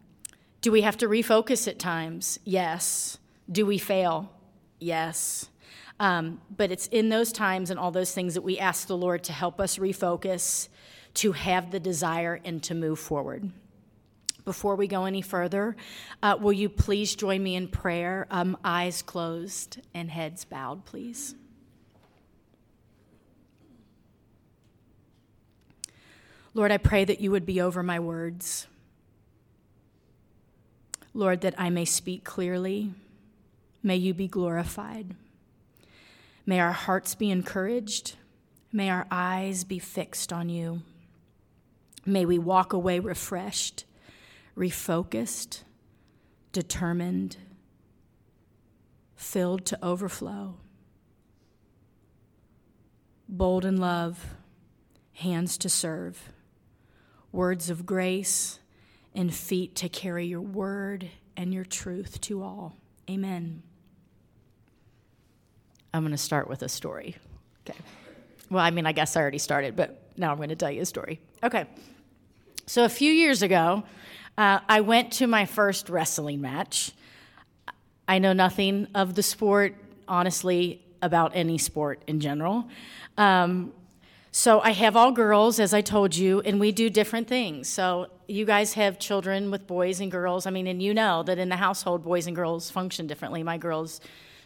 do 0.61 0.71
we 0.71 0.81
have 0.81 0.97
to 0.97 1.07
refocus 1.07 1.67
at 1.67 1.79
times? 1.79 2.39
Yes. 2.43 3.17
Do 3.51 3.65
we 3.65 3.77
fail? 3.77 4.31
Yes. 4.79 5.49
Um, 5.99 6.41
but 6.55 6.71
it's 6.71 6.87
in 6.87 7.09
those 7.09 7.31
times 7.31 7.69
and 7.69 7.79
all 7.79 7.91
those 7.91 8.13
things 8.13 8.33
that 8.33 8.41
we 8.41 8.59
ask 8.59 8.87
the 8.87 8.97
Lord 8.97 9.23
to 9.25 9.33
help 9.33 9.59
us 9.59 9.77
refocus, 9.77 10.67
to 11.15 11.31
have 11.31 11.71
the 11.71 11.79
desire, 11.79 12.39
and 12.43 12.61
to 12.63 12.73
move 12.73 12.99
forward. 12.99 13.51
Before 14.45 14.75
we 14.75 14.87
go 14.87 15.05
any 15.05 15.21
further, 15.21 15.75
uh, 16.21 16.37
will 16.39 16.51
you 16.51 16.67
please 16.67 17.15
join 17.15 17.41
me 17.41 17.55
in 17.55 17.69
prayer? 17.69 18.27
Um, 18.29 18.57
eyes 18.63 19.01
closed 19.01 19.79
and 19.93 20.11
heads 20.11 20.43
bowed, 20.43 20.83
please. 20.83 21.35
Lord, 26.53 26.71
I 26.71 26.77
pray 26.77 27.05
that 27.05 27.21
you 27.21 27.31
would 27.31 27.45
be 27.45 27.61
over 27.61 27.81
my 27.81 27.99
words. 27.99 28.67
Lord, 31.13 31.41
that 31.41 31.55
I 31.57 31.69
may 31.69 31.85
speak 31.85 32.23
clearly. 32.23 32.91
May 33.81 33.95
you 33.95 34.13
be 34.13 34.27
glorified. 34.27 35.15
May 36.45 36.59
our 36.59 36.71
hearts 36.71 37.15
be 37.15 37.31
encouraged. 37.31 38.15
May 38.71 38.89
our 38.89 39.07
eyes 39.09 39.63
be 39.63 39.79
fixed 39.79 40.33
on 40.33 40.49
you. 40.49 40.81
May 42.05 42.25
we 42.25 42.37
walk 42.37 42.73
away 42.73 42.99
refreshed, 42.99 43.85
refocused, 44.57 45.63
determined, 46.51 47.37
filled 49.15 49.65
to 49.65 49.79
overflow, 49.85 50.55
bold 53.29 53.63
in 53.63 53.77
love, 53.77 54.35
hands 55.13 55.57
to 55.59 55.69
serve, 55.69 56.33
words 57.31 57.69
of 57.69 57.85
grace, 57.85 58.59
and 59.15 59.33
feet 59.33 59.75
to 59.75 59.87
carry 59.87 60.25
your 60.25 60.41
word 60.41 61.09
and 61.37 61.53
your 61.53 61.63
truth 61.63 62.19
to 62.21 62.43
all. 62.43 62.75
Amen. 63.09 63.63
I'm 65.93 66.01
going 66.01 66.11
to 66.11 66.17
start 66.17 66.47
with 66.47 66.63
a 66.63 66.69
story. 66.69 67.15
Okay. 67.67 67.77
Well, 68.49 68.63
I 68.63 68.71
mean, 68.71 68.85
I 68.85 68.91
guess 68.91 69.15
I 69.15 69.21
already 69.21 69.37
started, 69.37 69.75
but 69.75 70.01
now 70.17 70.31
I'm 70.31 70.37
going 70.37 70.49
to 70.49 70.55
tell 70.55 70.71
you 70.71 70.81
a 70.81 70.85
story. 70.85 71.19
Okay. 71.43 71.65
So 72.65 72.83
a 72.85 72.89
few 72.89 73.11
years 73.11 73.41
ago, 73.41 73.83
uh, 74.37 74.59
I 74.67 74.81
went 74.81 75.13
to 75.13 75.27
my 75.27 75.45
first 75.45 75.89
wrestling 75.89 76.41
match. 76.41 76.91
I 78.07 78.19
know 78.19 78.33
nothing 78.33 78.87
of 78.95 79.15
the 79.15 79.23
sport, 79.23 79.75
honestly, 80.07 80.81
about 81.01 81.31
any 81.35 81.57
sport 81.57 82.01
in 82.07 82.19
general. 82.19 82.67
Um, 83.17 83.73
So 84.35 84.61
I 84.61 84.71
have 84.71 84.95
all 84.95 85.11
girls, 85.11 85.59
as 85.59 85.75
I 85.75 85.81
told 85.81 86.15
you, 86.15 86.41
and 86.41 86.59
we 86.59 86.71
do 86.71 86.89
different 86.89 87.27
things. 87.27 87.69
So 87.69 88.07
you 88.27 88.45
guys 88.45 88.73
have 88.73 88.97
children 88.97 89.51
with 89.51 89.67
boys 89.67 89.99
and 89.99 90.09
girls. 90.11 90.47
I 90.47 90.49
mean, 90.49 90.65
and 90.65 90.81
you 90.81 90.91
know 90.91 91.21
that 91.21 91.37
in 91.37 91.49
the 91.49 91.55
household, 91.55 92.03
boys 92.03 92.25
and 92.25 92.35
girls 92.35 92.71
function 92.71 93.05
differently. 93.05 93.43
My 93.43 93.59
girls 93.59 94.01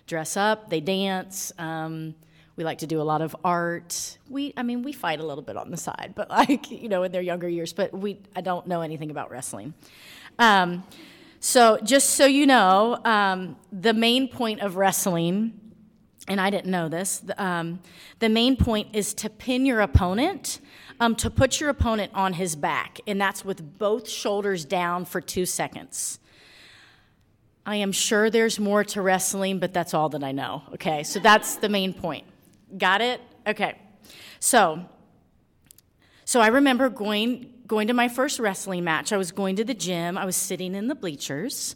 dress 0.07 0.35
up, 0.35 0.69
they 0.69 0.79
dance. 0.79 1.51
Um, 1.59 2.15
we 2.55 2.63
like 2.63 2.79
to 2.79 2.87
do 2.87 2.99
a 2.99 3.03
lot 3.03 3.21
of 3.21 3.35
art. 3.43 4.17
We, 4.29 4.53
I 4.57 4.63
mean, 4.63 4.81
we 4.81 4.91
fight 4.91 5.19
a 5.19 5.25
little 5.25 5.43
bit 5.43 5.57
on 5.57 5.69
the 5.69 5.77
side, 5.77 6.13
but 6.15 6.29
like 6.31 6.71
you 6.71 6.89
know, 6.89 7.03
in 7.03 7.11
their 7.11 7.21
younger 7.21 7.47
years. 7.47 7.73
But 7.73 7.93
we, 7.93 8.19
I 8.35 8.41
don't 8.41 8.65
know 8.65 8.81
anything 8.81 9.11
about 9.11 9.29
wrestling. 9.29 9.73
Um, 10.39 10.83
so 11.39 11.77
just 11.83 12.11
so 12.11 12.25
you 12.25 12.47
know, 12.47 12.99
um, 13.05 13.57
the 13.71 13.93
main 13.93 14.27
point 14.27 14.61
of 14.61 14.75
wrestling 14.75 15.53
and 16.27 16.41
I 16.41 16.49
didn't 16.49 16.69
know 16.69 16.89
this, 16.89 17.23
um, 17.37 17.79
the 18.19 18.29
main 18.29 18.57
point 18.57 18.89
is 18.93 19.13
to 19.15 19.29
pin 19.29 19.65
your 19.65 19.79
opponent, 19.79 20.59
um, 20.99 21.15
to 21.15 21.29
put 21.29 21.61
your 21.61 21.69
opponent 21.69 22.11
on 22.13 22.33
his 22.33 22.55
back, 22.55 22.99
and 23.07 23.19
that's 23.19 23.45
with 23.45 23.77
both 23.77 24.09
shoulders 24.09 24.65
down 24.65 25.05
for 25.05 25.21
two 25.21 25.45
seconds. 25.45 26.19
I 27.67 27.75
am 27.75 27.91
sure 27.91 28.29
there's 28.29 28.62
more 28.62 28.86
to 28.86 29.01
wrestling, 29.01 29.59
but 29.59 29.74
that's 29.74 29.93
all 29.93 30.07
that 30.09 30.24
I 30.24 30.31
know. 30.31 30.63
Okay, 30.75 31.03
so 31.03 31.19
that's 31.19 31.57
the 31.57 31.67
main 31.67 31.93
point. 31.93 32.24
Got 32.77 33.01
it? 33.01 33.19
Okay. 33.45 33.77
So, 34.39 34.86
so 36.24 36.39
I 36.39 36.47
remember 36.47 36.89
going 36.89 37.53
going 37.67 37.89
to 37.89 37.93
my 37.93 38.07
first 38.07 38.39
wrestling 38.39 38.86
match. 38.86 39.12
I 39.12 39.17
was 39.17 39.33
going 39.33 39.57
to 39.57 39.65
the 39.65 39.74
gym. 39.74 40.17
I 40.17 40.24
was 40.24 40.38
sitting 40.38 40.75
in 40.75 40.88
the 40.88 40.95
bleachers, 40.95 41.75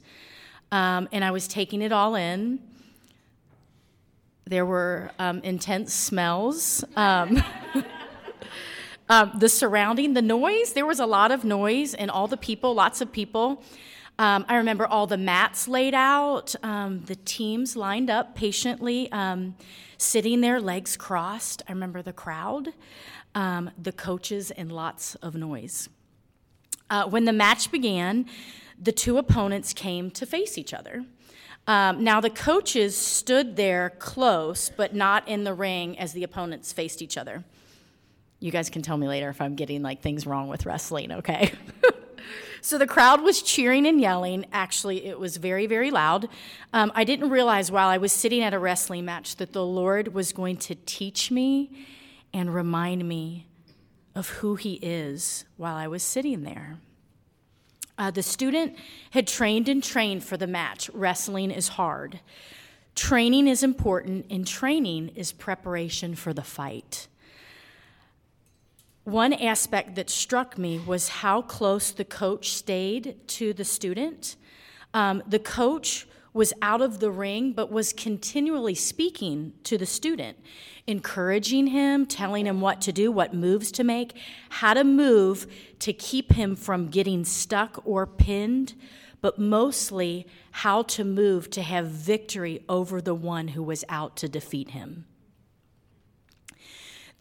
um, 0.72 1.10
and 1.12 1.26
I 1.26 1.32
was 1.32 1.46
taking 1.46 1.82
it 1.82 1.92
all 1.92 2.16
in. 2.16 2.60
There 4.46 4.66
were 4.66 5.12
um, 5.20 5.40
intense 5.40 5.94
smells. 5.94 6.86
Um, 6.96 7.44
um, 9.10 9.34
the 9.38 9.50
surrounding, 9.50 10.14
the 10.14 10.22
noise, 10.22 10.72
there 10.72 10.86
was 10.86 11.02
a 11.02 11.06
lot 11.06 11.32
of 11.32 11.44
noise, 11.44 11.94
and 11.94 12.10
all 12.10 12.30
the 12.30 12.38
people, 12.38 12.74
lots 12.74 13.02
of 13.02 13.12
people. 13.12 13.62
Um, 14.22 14.46
I 14.48 14.58
remember 14.58 14.86
all 14.86 15.08
the 15.08 15.18
mats 15.18 15.68
laid 15.68 15.96
out, 15.96 16.54
um, 16.62 17.02
the 17.06 17.16
teams 17.16 17.76
lined 17.76 18.12
up 18.12 18.36
patiently, 18.36 19.12
um, 19.12 19.56
sitting 19.98 20.42
there, 20.42 20.62
legs 20.62 20.96
crossed. 20.96 21.64
I 21.68 21.72
remember 21.72 22.04
the 22.04 22.14
crowd, 22.14 22.72
the 23.34 23.92
coaches, 23.92 24.52
and 24.52 24.72
lots 24.72 25.16
of 25.16 25.34
noise. 25.34 25.90
Uh, 26.88 27.10
when 27.10 27.26
the 27.26 27.34
match 27.34 27.72
began, 27.72 28.28
the 28.80 28.92
two 28.92 29.18
opponents 29.18 29.74
came 29.74 30.12
to 30.12 30.28
face 30.28 30.56
each 30.56 30.72
other. 30.72 31.04
Um, 31.66 32.04
now, 32.04 32.22
the 32.22 32.30
coaches 32.30 32.96
stood 32.96 33.56
there 33.56 33.90
close, 33.98 34.70
but 34.70 34.94
not 34.94 35.28
in 35.28 35.46
the 35.46 35.54
ring 35.56 35.98
as 35.98 36.14
the 36.14 36.24
opponents 36.24 36.72
faced 36.72 37.02
each 37.02 37.18
other. 37.18 37.44
You 38.40 38.52
guys 38.52 38.70
can 38.70 38.84
tell 38.84 38.98
me 38.98 39.08
later 39.08 39.30
if 39.30 39.42
I'm 39.42 39.56
getting 39.56 39.82
like 39.82 40.04
things 40.04 40.28
wrong 40.28 40.48
with 40.48 40.68
wrestling, 40.68 41.12
okay? 41.12 41.54
so 42.62 42.78
the 42.78 42.88
crowd 42.88 43.22
was 43.22 43.42
cheering 43.42 43.88
and 43.88 44.00
yelling. 44.00 44.46
Actually, 44.54 45.06
it 45.06 45.20
was 45.20 45.38
very, 45.38 45.66
very 45.66 45.92
loud. 45.92 46.30
Um, 46.74 46.92
I 46.96 47.04
didn't 47.04 47.30
realize 47.30 47.72
while 47.72 47.90
I 47.90 47.98
was 47.98 48.12
sitting 48.12 48.44
at 48.44 48.54
a 48.54 48.60
wrestling 48.60 49.06
match 49.06 49.36
that 49.38 49.54
the 49.54 49.66
Lord 49.66 50.14
was 50.14 50.32
going 50.32 50.58
to 50.58 50.76
teach 50.86 51.32
me 51.32 51.86
and 52.34 52.54
remind 52.54 53.08
me 53.08 53.48
of 54.16 54.30
who 54.30 54.56
He 54.56 54.74
is 54.76 55.46
while 55.58 55.76
I 55.76 55.88
was 55.88 56.04
sitting 56.04 56.44
there. 56.44 56.78
Uh, 57.98 58.12
the 58.12 58.24
student 58.24 58.76
had 59.12 59.28
trained 59.28 59.70
and 59.70 59.84
trained 59.84 60.24
for 60.24 60.38
the 60.38 60.48
match. 60.48 60.90
Wrestling 60.94 61.52
is 61.52 61.70
hard. 61.70 62.20
Training 62.96 63.48
is 63.48 63.64
important, 63.64 64.26
and 64.30 64.46
training 64.46 65.12
is 65.16 65.32
preparation 65.32 66.16
for 66.16 66.34
the 66.34 66.42
fight. 66.42 67.08
One 69.04 69.34
aspect 69.34 69.96
that 69.96 70.10
struck 70.12 70.58
me 70.58 70.78
was 70.78 71.10
how 71.10 71.42
close 71.42 71.92
the 71.92 72.06
coach 72.06 72.52
stayed 72.54 73.16
to 73.30 73.52
the 73.52 73.66
student. 73.66 74.36
Um, 74.94 75.24
the 75.28 75.40
coach 75.40 76.08
was 76.34 76.54
out 76.62 76.82
of 76.82 77.00
the 77.00 77.12
ring, 77.12 77.52
but 77.52 77.72
was 77.72 77.94
continually 77.94 78.76
speaking 78.76 79.54
to 79.64 79.78
the 79.78 79.86
student, 79.86 80.38
encouraging 80.88 81.68
him, 81.68 82.06
telling 82.06 82.46
him 82.46 82.62
what 82.62 82.80
to 82.82 82.92
do, 82.92 83.12
what 83.12 83.34
moves 83.34 83.72
to 83.74 83.84
make, 83.84 84.16
how 84.50 84.74
to 84.74 84.84
move 84.84 85.48
to 85.80 85.92
keep 85.92 86.34
him 86.34 86.56
from 86.56 86.88
getting 86.88 87.26
stuck 87.26 87.82
or 87.86 88.06
pinned, 88.06 88.76
but 89.20 89.38
mostly 89.38 90.26
how 90.52 90.84
to 90.84 91.04
move 91.04 91.50
to 91.50 91.62
have 91.62 91.88
victory 91.88 92.64
over 92.70 93.02
the 93.02 93.16
one 93.16 93.50
who 93.50 93.64
was 93.64 93.84
out 93.90 94.16
to 94.18 94.30
defeat 94.30 94.70
him. 94.72 95.06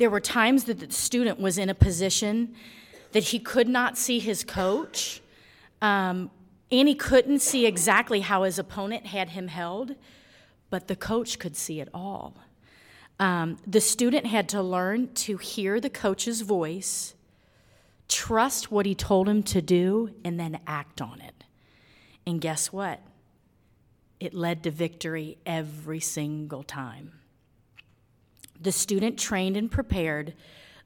There 0.00 0.08
were 0.08 0.18
times 0.18 0.64
that 0.64 0.78
the 0.80 0.90
student 0.90 1.38
was 1.38 1.58
in 1.58 1.68
a 1.68 1.74
position 1.74 2.54
that 3.12 3.24
he 3.24 3.38
could 3.38 3.68
not 3.68 3.98
see 3.98 4.18
his 4.18 4.44
coach. 4.44 5.20
Um, 5.82 6.30
and 6.72 6.88
he 6.88 6.94
couldn't 6.94 7.40
see 7.40 7.66
exactly 7.66 8.20
how 8.20 8.44
his 8.44 8.58
opponent 8.58 9.04
had 9.04 9.28
him 9.28 9.48
held, 9.48 9.96
but 10.70 10.88
the 10.88 10.96
coach 10.96 11.38
could 11.38 11.54
see 11.54 11.82
it 11.82 11.90
all. 11.92 12.34
Um, 13.18 13.58
the 13.66 13.82
student 13.82 14.24
had 14.24 14.48
to 14.48 14.62
learn 14.62 15.12
to 15.16 15.36
hear 15.36 15.78
the 15.78 15.90
coach's 15.90 16.40
voice, 16.40 17.14
trust 18.08 18.72
what 18.72 18.86
he 18.86 18.94
told 18.94 19.28
him 19.28 19.42
to 19.42 19.60
do, 19.60 20.14
and 20.24 20.40
then 20.40 20.60
act 20.66 21.02
on 21.02 21.20
it. 21.20 21.44
And 22.26 22.40
guess 22.40 22.72
what? 22.72 23.00
It 24.18 24.32
led 24.32 24.62
to 24.62 24.70
victory 24.70 25.36
every 25.44 26.00
single 26.00 26.62
time. 26.62 27.19
The 28.60 28.72
student 28.72 29.18
trained 29.18 29.56
and 29.56 29.70
prepared 29.70 30.34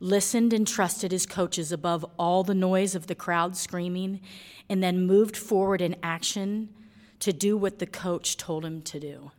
listened 0.01 0.53
and 0.53 0.67
trusted 0.67 1.13
his 1.13 1.25
coaches 1.25 1.73
above 1.73 2.05
all 2.19 2.45
the 2.45 2.55
noise 2.55 2.95
of 2.95 3.07
the 3.07 3.15
crowd 3.15 3.57
screaming, 3.57 4.21
and 4.69 4.83
then 4.83 5.07
moved 5.07 5.37
forward 5.37 5.81
in 5.81 5.97
action 6.03 6.69
to 7.21 7.33
do 7.33 7.57
what 7.57 7.79
the 7.79 7.87
coach 7.87 8.37
told 8.37 8.65
him 8.65 8.83
to 8.83 9.01
do. 9.01 9.31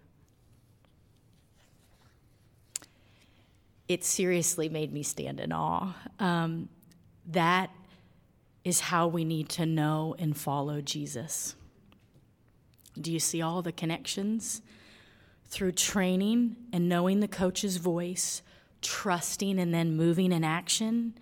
It 3.87 4.03
seriously 4.03 4.67
made 4.67 4.91
me 4.91 5.03
stand 5.03 5.39
in 5.39 5.51
awe. 5.51 5.93
Um, 6.19 6.69
that 7.27 7.69
is 8.63 8.79
how 8.79 9.07
we 9.07 9.23
need 9.23 9.49
to 9.49 9.65
know 9.67 10.15
and 10.17 10.35
follow 10.35 10.81
Jesus. 10.81 11.55
Do 12.99 13.11
you 13.11 13.19
see 13.19 13.41
all 13.43 13.61
the 13.61 13.71
connections? 13.71 14.63
Through 15.47 15.73
training 15.73 16.55
and 16.73 16.89
knowing 16.89 17.19
the 17.19 17.27
coach's 17.27 17.77
voice, 17.77 18.41
trusting 18.81 19.59
and 19.59 19.73
then 19.73 19.95
moving 19.95 20.31
in 20.31 20.43
action, 20.43 21.13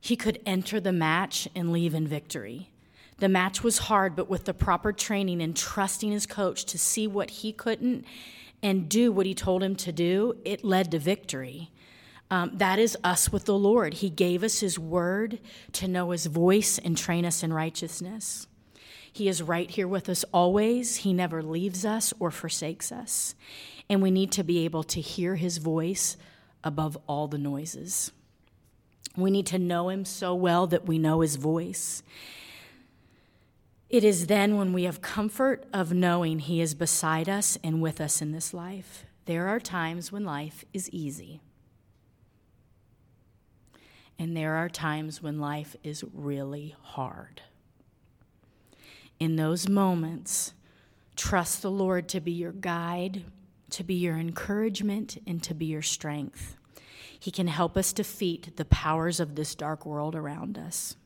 he 0.00 0.16
could 0.16 0.40
enter 0.44 0.80
the 0.80 0.92
match 0.92 1.48
and 1.54 1.72
leave 1.72 1.94
in 1.94 2.06
victory. 2.06 2.70
The 3.18 3.28
match 3.28 3.62
was 3.62 3.78
hard, 3.78 4.16
but 4.16 4.28
with 4.28 4.44
the 4.44 4.54
proper 4.54 4.92
training 4.92 5.40
and 5.40 5.56
trusting 5.56 6.10
his 6.10 6.26
coach 6.26 6.64
to 6.66 6.78
see 6.78 7.06
what 7.06 7.30
he 7.30 7.52
couldn't 7.52 8.04
and 8.62 8.88
do 8.88 9.12
what 9.12 9.26
he 9.26 9.34
told 9.34 9.62
him 9.62 9.76
to 9.76 9.92
do, 9.92 10.36
it 10.44 10.64
led 10.64 10.90
to 10.90 10.98
victory. 10.98 11.70
Um, 12.30 12.52
that 12.54 12.78
is 12.78 12.96
us 13.04 13.30
with 13.30 13.44
the 13.44 13.56
Lord. 13.56 13.94
He 13.94 14.10
gave 14.10 14.42
us 14.42 14.60
his 14.60 14.78
word 14.78 15.38
to 15.72 15.86
know 15.86 16.10
his 16.10 16.26
voice 16.26 16.78
and 16.78 16.96
train 16.96 17.24
us 17.24 17.42
in 17.42 17.52
righteousness. 17.52 18.46
He 19.14 19.28
is 19.28 19.42
right 19.42 19.70
here 19.70 19.88
with 19.88 20.10
us 20.10 20.24
always. 20.32 20.96
He 20.96 21.14
never 21.14 21.42
leaves 21.42 21.86
us 21.86 22.12
or 22.18 22.30
forsakes 22.30 22.92
us 22.92 23.34
and 23.88 24.02
we 24.02 24.10
need 24.10 24.32
to 24.32 24.44
be 24.44 24.64
able 24.64 24.82
to 24.84 25.00
hear 25.00 25.36
his 25.36 25.58
voice 25.58 26.16
above 26.62 26.96
all 27.06 27.28
the 27.28 27.38
noises. 27.38 28.12
We 29.16 29.30
need 29.30 29.46
to 29.46 29.58
know 29.58 29.88
him 29.88 30.04
so 30.04 30.34
well 30.34 30.66
that 30.68 30.86
we 30.86 30.98
know 30.98 31.20
his 31.20 31.36
voice. 31.36 32.02
It 33.90 34.02
is 34.02 34.26
then 34.26 34.56
when 34.56 34.72
we 34.72 34.84
have 34.84 35.00
comfort 35.00 35.66
of 35.72 35.92
knowing 35.92 36.40
he 36.40 36.60
is 36.60 36.74
beside 36.74 37.28
us 37.28 37.58
and 37.62 37.80
with 37.80 38.00
us 38.00 38.20
in 38.20 38.32
this 38.32 38.52
life. 38.52 39.04
There 39.26 39.46
are 39.46 39.60
times 39.60 40.10
when 40.10 40.24
life 40.24 40.64
is 40.72 40.90
easy. 40.90 41.40
And 44.18 44.36
there 44.36 44.54
are 44.54 44.68
times 44.68 45.22
when 45.22 45.38
life 45.38 45.76
is 45.84 46.04
really 46.12 46.74
hard. 46.80 47.42
In 49.20 49.36
those 49.36 49.68
moments, 49.68 50.52
trust 51.16 51.62
the 51.62 51.70
Lord 51.70 52.08
to 52.08 52.20
be 52.20 52.32
your 52.32 52.52
guide, 52.52 53.24
to 53.70 53.84
be 53.84 53.94
your 53.94 54.16
encouragement 54.16 55.18
and 55.26 55.42
to 55.42 55.54
be 55.54 55.66
your 55.66 55.82
strength. 55.82 56.56
He 57.18 57.30
can 57.30 57.46
help 57.46 57.76
us 57.76 57.92
defeat 57.92 58.56
the 58.56 58.64
powers 58.66 59.18
of 59.20 59.34
this 59.34 59.54
dark 59.54 59.86
world 59.86 60.14
around 60.14 60.58
us. 60.58 60.96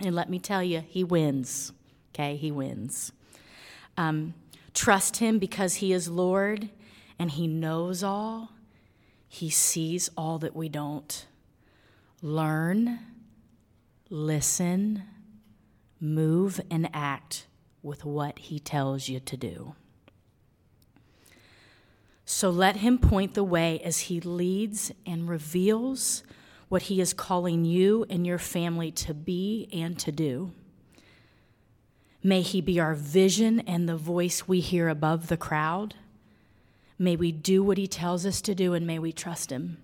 And 0.00 0.14
let 0.14 0.30
me 0.30 0.38
tell 0.38 0.62
you, 0.62 0.84
He 0.86 1.02
wins. 1.02 1.72
Okay, 2.10 2.36
He 2.36 2.50
wins. 2.50 3.12
Um, 3.96 4.34
trust 4.74 5.16
Him 5.16 5.38
because 5.38 5.74
He 5.74 5.92
is 5.92 6.08
Lord 6.08 6.68
and 7.18 7.30
He 7.32 7.46
knows 7.46 8.02
all. 8.02 8.50
He 9.28 9.50
sees 9.50 10.08
all 10.16 10.38
that 10.38 10.54
we 10.54 10.68
don't. 10.68 11.26
Learn, 12.22 13.00
listen, 14.08 15.02
move, 16.04 16.60
and 16.70 16.88
act 16.92 17.46
with 17.82 18.04
what 18.04 18.38
He 18.38 18.58
tells 18.58 19.08
you 19.08 19.20
to 19.20 19.36
do. 19.36 19.74
So 22.24 22.48
let 22.50 22.76
him 22.76 22.98
point 22.98 23.34
the 23.34 23.44
way 23.44 23.80
as 23.80 24.00
he 24.00 24.20
leads 24.20 24.90
and 25.04 25.28
reveals 25.28 26.22
what 26.68 26.82
he 26.82 27.00
is 27.00 27.12
calling 27.12 27.64
you 27.64 28.06
and 28.08 28.26
your 28.26 28.38
family 28.38 28.90
to 28.92 29.12
be 29.12 29.68
and 29.72 29.98
to 29.98 30.10
do. 30.10 30.52
May 32.22 32.40
he 32.40 32.62
be 32.62 32.80
our 32.80 32.94
vision 32.94 33.60
and 33.60 33.86
the 33.86 33.96
voice 33.96 34.48
we 34.48 34.60
hear 34.60 34.88
above 34.88 35.28
the 35.28 35.36
crowd. 35.36 35.94
May 36.98 37.16
we 37.16 37.30
do 37.30 37.62
what 37.62 37.76
he 37.76 37.86
tells 37.86 38.24
us 38.24 38.40
to 38.42 38.54
do 38.54 38.72
and 38.72 38.86
may 38.86 38.98
we 38.98 39.12
trust 39.12 39.52
him. 39.52 39.76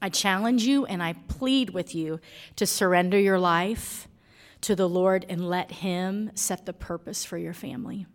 I 0.00 0.08
challenge 0.08 0.62
you 0.62 0.86
and 0.86 1.02
I 1.02 1.12
plead 1.12 1.70
with 1.70 1.94
you 1.94 2.20
to 2.56 2.66
surrender 2.66 3.18
your 3.18 3.38
life 3.38 4.07
to 4.62 4.74
the 4.74 4.88
Lord 4.88 5.24
and 5.28 5.48
let 5.48 5.70
him 5.70 6.30
set 6.34 6.66
the 6.66 6.72
purpose 6.72 7.24
for 7.24 7.38
your 7.38 7.54
family. 7.54 8.06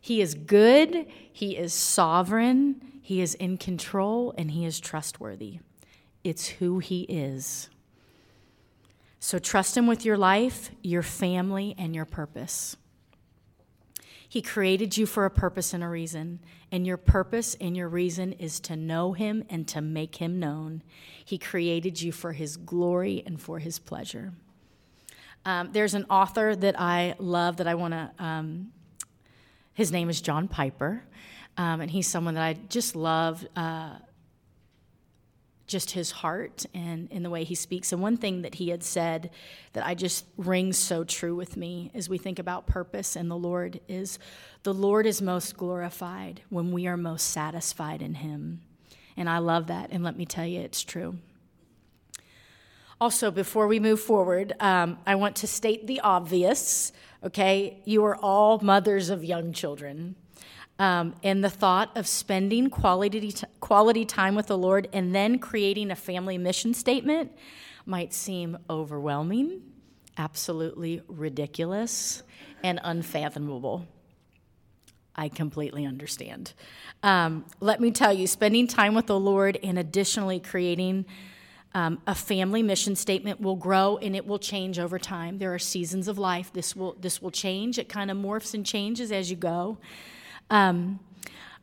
He 0.00 0.20
is 0.20 0.34
good, 0.34 1.06
He 1.32 1.56
is 1.56 1.74
sovereign, 1.74 2.80
He 3.02 3.20
is 3.20 3.34
in 3.34 3.58
control, 3.58 4.32
and 4.38 4.50
He 4.50 4.64
is 4.64 4.80
trustworthy. 4.80 5.58
It's 6.24 6.46
who 6.46 6.78
He 6.78 7.02
is. 7.02 7.68
So 9.20 9.38
trust 9.38 9.76
Him 9.76 9.86
with 9.86 10.04
your 10.04 10.16
life, 10.16 10.70
your 10.82 11.02
family, 11.02 11.74
and 11.76 11.94
your 11.94 12.04
purpose. 12.04 12.76
He 14.28 14.42
created 14.42 14.96
you 14.96 15.06
for 15.06 15.24
a 15.24 15.30
purpose 15.30 15.72
and 15.72 15.82
a 15.82 15.88
reason, 15.88 16.40
and 16.70 16.86
your 16.86 16.98
purpose 16.98 17.56
and 17.60 17.76
your 17.76 17.88
reason 17.88 18.32
is 18.34 18.60
to 18.60 18.76
know 18.76 19.12
Him 19.12 19.44
and 19.48 19.66
to 19.68 19.80
make 19.80 20.16
Him 20.16 20.38
known. 20.38 20.82
He 21.24 21.38
created 21.38 22.00
you 22.00 22.12
for 22.12 22.32
His 22.32 22.56
glory 22.56 23.22
and 23.26 23.40
for 23.40 23.58
His 23.58 23.78
pleasure. 23.78 24.34
Um, 25.44 25.70
there's 25.72 25.94
an 25.94 26.06
author 26.10 26.54
that 26.56 26.78
I 26.78 27.14
love 27.18 27.58
that 27.58 27.66
I 27.66 27.74
want 27.74 27.94
to 27.94 28.10
um, 28.18 28.72
his 29.74 29.92
name 29.92 30.10
is 30.10 30.20
John 30.20 30.48
Piper, 30.48 31.04
um, 31.56 31.80
and 31.80 31.88
he's 31.88 32.08
someone 32.08 32.34
that 32.34 32.42
I 32.42 32.56
just 32.68 32.96
love. 32.96 33.46
Uh, 33.54 33.90
just 35.68 35.90
his 35.90 36.10
heart 36.10 36.64
and 36.74 37.12
in 37.12 37.22
the 37.22 37.30
way 37.30 37.44
he 37.44 37.54
speaks. 37.54 37.92
And 37.92 38.02
one 38.02 38.16
thing 38.16 38.42
that 38.42 38.54
he 38.56 38.70
had 38.70 38.82
said 38.82 39.30
that 39.74 39.86
I 39.86 39.94
just 39.94 40.24
rings 40.36 40.78
so 40.78 41.04
true 41.04 41.36
with 41.36 41.56
me 41.56 41.90
as 41.94 42.08
we 42.08 42.18
think 42.18 42.38
about 42.38 42.66
purpose 42.66 43.14
and 43.14 43.30
the 43.30 43.36
Lord 43.36 43.78
is 43.86 44.18
the 44.62 44.74
Lord 44.74 45.06
is 45.06 45.22
most 45.22 45.56
glorified 45.56 46.40
when 46.48 46.72
we 46.72 46.86
are 46.86 46.96
most 46.96 47.30
satisfied 47.30 48.02
in 48.02 48.14
him. 48.14 48.62
And 49.16 49.28
I 49.28 49.38
love 49.38 49.66
that. 49.68 49.90
And 49.92 50.02
let 50.02 50.16
me 50.16 50.24
tell 50.24 50.46
you, 50.46 50.60
it's 50.60 50.82
true. 50.82 51.18
Also, 53.00 53.30
before 53.30 53.68
we 53.68 53.78
move 53.78 54.00
forward, 54.00 54.54
um, 54.60 54.98
I 55.06 55.14
want 55.14 55.36
to 55.36 55.46
state 55.46 55.86
the 55.86 56.00
obvious 56.00 56.92
okay? 57.24 57.80
You 57.84 58.04
are 58.04 58.16
all 58.16 58.58
mothers 58.60 59.10
of 59.10 59.24
young 59.24 59.52
children. 59.52 60.14
Um, 60.78 61.16
and 61.24 61.42
the 61.42 61.50
thought 61.50 61.96
of 61.96 62.06
spending 62.06 62.70
quality, 62.70 63.32
t- 63.32 63.46
quality 63.58 64.04
time 64.04 64.36
with 64.36 64.46
the 64.46 64.58
Lord 64.58 64.88
and 64.92 65.12
then 65.12 65.40
creating 65.40 65.90
a 65.90 65.96
family 65.96 66.38
mission 66.38 66.72
statement 66.72 67.32
might 67.84 68.14
seem 68.14 68.56
overwhelming, 68.70 69.62
absolutely 70.16 71.02
ridiculous, 71.08 72.22
and 72.62 72.78
unfathomable. 72.84 73.88
I 75.16 75.28
completely 75.28 75.84
understand. 75.84 76.52
Um, 77.02 77.44
let 77.58 77.80
me 77.80 77.90
tell 77.90 78.12
you, 78.12 78.28
spending 78.28 78.68
time 78.68 78.94
with 78.94 79.06
the 79.06 79.18
Lord 79.18 79.58
and 79.64 79.76
additionally 79.80 80.38
creating 80.38 81.06
um, 81.74 82.00
a 82.06 82.14
family 82.14 82.62
mission 82.62 82.96
statement 82.96 83.40
will 83.40 83.56
grow 83.56 83.98
and 83.98 84.16
it 84.16 84.26
will 84.26 84.38
change 84.38 84.78
over 84.78 84.98
time. 84.98 85.38
There 85.38 85.52
are 85.52 85.58
seasons 85.58 86.08
of 86.08 86.18
life. 86.18 86.52
This 86.52 86.74
will 86.74 86.96
this 87.00 87.20
will 87.20 87.30
change. 87.30 87.78
It 87.78 87.88
kind 87.88 88.10
of 88.10 88.16
morphs 88.16 88.54
and 88.54 88.64
changes 88.64 89.12
as 89.12 89.30
you 89.30 89.36
go. 89.36 89.78
Um, 90.50 91.00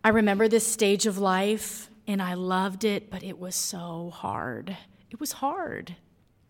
I 0.04 0.10
remember 0.10 0.48
this 0.48 0.68
stage 0.68 1.08
of 1.08 1.18
life 1.18 1.90
and 2.08 2.22
I 2.22 2.36
loved 2.36 2.84
it, 2.84 3.10
but 3.10 3.24
it 3.24 3.40
was 3.40 3.56
so 3.56 4.12
hard. 4.14 4.78
It 5.10 5.20
was 5.20 5.32
hard, 5.34 5.96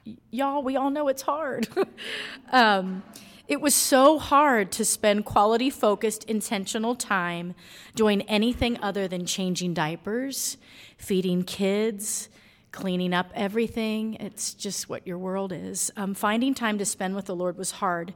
y- 0.05 0.17
y'all. 0.31 0.61
We 0.61 0.75
all 0.75 0.89
know 0.89 1.07
it's 1.07 1.21
hard. 1.21 1.67
um, 2.51 3.03
it 3.47 3.61
was 3.61 3.75
so 3.75 4.17
hard 4.17 4.71
to 4.73 4.83
spend 4.83 5.23
quality 5.23 5.69
focused, 5.69 6.23
intentional 6.25 6.95
time 6.95 7.53
doing 7.93 8.23
anything 8.23 8.77
other 8.81 9.07
than 9.07 9.25
changing 9.25 9.75
diapers, 9.75 10.57
feeding 10.97 11.43
kids, 11.43 12.27
cleaning 12.75 13.13
up 13.13 13.31
everything. 13.33 14.15
It's 14.15 14.53
just 14.53 14.89
what 14.89 15.07
your 15.07 15.17
world 15.17 15.53
is. 15.53 15.91
Um, 15.95 16.13
finding 16.13 16.53
time 16.53 16.77
to 16.77 16.85
spend 16.85 17.15
with 17.15 17.25
the 17.25 17.35
Lord 17.35 17.57
was 17.57 17.71
hard, 17.71 18.13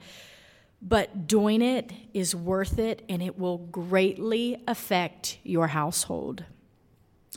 but 0.82 1.28
doing 1.28 1.62
it 1.62 1.92
is 2.14 2.36
worth 2.36 2.78
it 2.78 3.02
and 3.08 3.24
it 3.24 3.40
will 3.40 3.58
greatly 3.58 4.62
affect 4.68 5.40
your 5.44 5.68
household. 5.68 6.44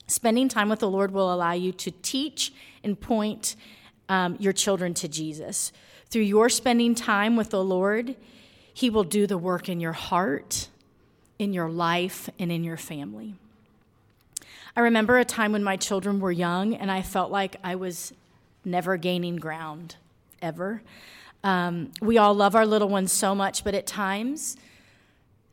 Spending 0.09 0.49
time 0.49 0.69
with 0.69 0.81
the 0.81 0.91
Lord 0.91 1.13
will 1.13 1.33
allow 1.33 1.53
you 1.53 1.73
to 1.73 1.93
teach 2.03 2.53
and 2.83 3.01
point 3.01 3.55
um, 4.09 4.37
your 4.41 4.53
children 4.53 4.93
to 4.95 5.09
Jesus. 5.09 5.73
Through 6.11 6.23
your 6.23 6.49
spending 6.49 6.95
time 6.95 7.37
with 7.37 7.51
the 7.51 7.63
Lord, 7.63 8.17
He 8.75 8.91
will 8.91 9.05
do 9.05 9.29
the 9.29 9.39
work 9.39 9.69
in 9.69 9.81
your 9.81 9.93
heart, 9.93 10.69
in 11.39 11.53
your 11.53 11.71
life, 11.71 12.29
and 12.39 12.51
in 12.51 12.65
your 12.65 12.77
family. 12.77 13.37
I 14.75 14.81
remember 14.81 15.19
a 15.19 15.25
time 15.25 15.53
when 15.53 15.63
my 15.63 15.77
children 15.77 16.19
were 16.19 16.33
young 16.33 16.75
and 16.75 16.91
I 16.91 17.03
felt 17.03 17.31
like 17.31 17.57
I 17.63 17.75
was 17.75 18.13
never 18.65 18.97
gaining 18.97 19.37
ground, 19.37 19.97
ever. 20.41 20.83
Um, 21.45 21.91
we 22.01 22.17
all 22.17 22.35
love 22.35 22.55
our 22.55 22.65
little 22.65 22.89
ones 22.89 23.13
so 23.13 23.35
much, 23.35 23.65
but 23.65 23.75
at 23.75 23.87
times 23.87 24.57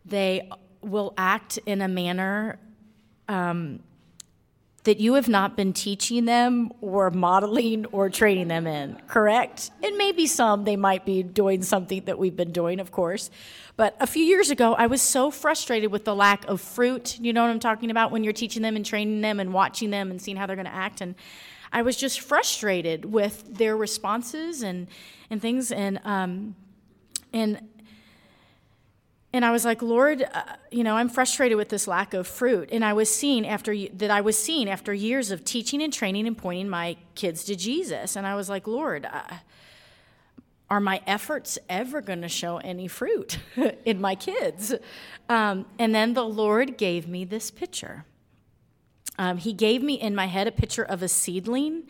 they 0.06 0.50
will 0.82 1.14
act 1.18 1.60
in 1.66 1.82
a 1.82 1.88
manner 1.88 2.60
um, 3.28 3.82
that 4.84 5.00
you 5.00 5.16
have 5.16 5.28
not 5.28 5.58
been 5.58 5.74
teaching 5.74 6.26
them 6.26 6.72
or 6.82 7.12
modeling 7.12 7.86
or 7.88 8.10
training 8.10 8.48
them 8.48 8.66
in, 8.66 8.98
correct? 9.08 9.72
And 9.84 9.98
maybe 9.98 10.26
some 10.26 10.64
they 10.64 10.76
might 10.76 11.06
be 11.06 11.22
doing 11.22 11.64
something 11.64 12.04
that 12.06 12.18
we've 12.18 12.36
been 12.36 12.52
doing, 12.52 12.80
of 12.80 12.92
course. 12.92 13.30
But 13.76 13.96
a 14.00 14.08
few 14.08 14.24
years 14.24 14.50
ago, 14.50 14.74
I 14.74 14.88
was 14.88 15.02
so 15.02 15.32
frustrated 15.32 15.92
with 15.92 16.06
the 16.06 16.16
lack 16.16 16.46
of 16.48 16.62
fruit. 16.62 17.20
You 17.20 17.34
know 17.34 17.44
what 17.44 17.50
I'm 17.50 17.60
talking 17.60 17.92
about 17.92 18.12
when 18.12 18.24
you're 18.24 18.34
teaching 18.34 18.62
them 18.62 18.76
and 18.76 18.86
training 18.86 19.22
them 19.22 19.40
and 19.40 19.54
watching 19.54 19.90
them 19.90 20.12
and 20.12 20.22
seeing 20.22 20.38
how 20.38 20.46
they're 20.46 20.56
going 20.56 20.66
to 20.66 20.74
act. 20.74 21.02
And 21.02 21.16
I 21.72 21.82
was 21.82 21.96
just 21.96 22.22
frustrated 22.22 23.06
with 23.06 23.58
their 23.58 23.78
responses 23.78 24.64
and, 24.64 24.88
and 25.30 25.42
things. 25.42 25.72
And, 25.72 26.00
um, 26.04 26.56
and 27.32 27.62
and 29.32 29.46
I 29.46 29.52
was 29.52 29.64
like, 29.64 29.82
Lord, 29.82 30.24
uh, 30.34 30.42
you 30.72 30.84
know, 30.84 30.96
I'm 30.96 31.10
frustrated 31.10 31.58
with 31.58 31.70
this 31.70 31.88
lack 31.88 32.14
of 32.16 32.28
fruit. 32.28 32.70
And 32.72 32.84
I 32.84 32.94
was 32.94 33.14
seeing 33.14 33.46
after 33.46 33.76
that 33.94 34.10
I 34.10 34.22
was 34.22 34.38
seeing 34.42 34.68
after 34.68 34.92
years 34.94 35.30
of 35.30 35.46
teaching 35.46 35.84
and 35.84 35.94
training 35.94 36.26
and 36.26 36.38
pointing 36.38 36.68
my 36.68 36.98
kids 37.14 37.44
to 37.46 37.56
Jesus. 37.56 38.16
And 38.16 38.26
I 38.26 38.36
was 38.36 38.50
like, 38.50 38.66
Lord, 38.66 39.06
uh, 39.06 39.36
are 40.70 40.80
my 40.80 41.02
efforts 41.06 41.60
ever 41.68 42.02
going 42.02 42.22
to 42.22 42.30
show 42.30 42.58
any 42.58 42.88
fruit 42.88 43.38
in 43.86 44.02
my 44.02 44.16
kids? 44.16 44.74
Um, 45.28 45.66
and 45.78 45.94
then 45.94 46.14
the 46.14 46.26
Lord 46.26 46.78
gave 46.78 47.08
me 47.08 47.24
this 47.24 47.52
picture. 47.52 48.06
Um, 49.20 49.38
he 49.38 49.54
gave 49.54 49.84
me 49.84 49.96
in 49.96 50.16
my 50.16 50.28
head 50.28 50.48
a 50.48 50.52
picture 50.52 50.84
of 50.84 51.04
a 51.04 51.08
seedling 51.08 51.84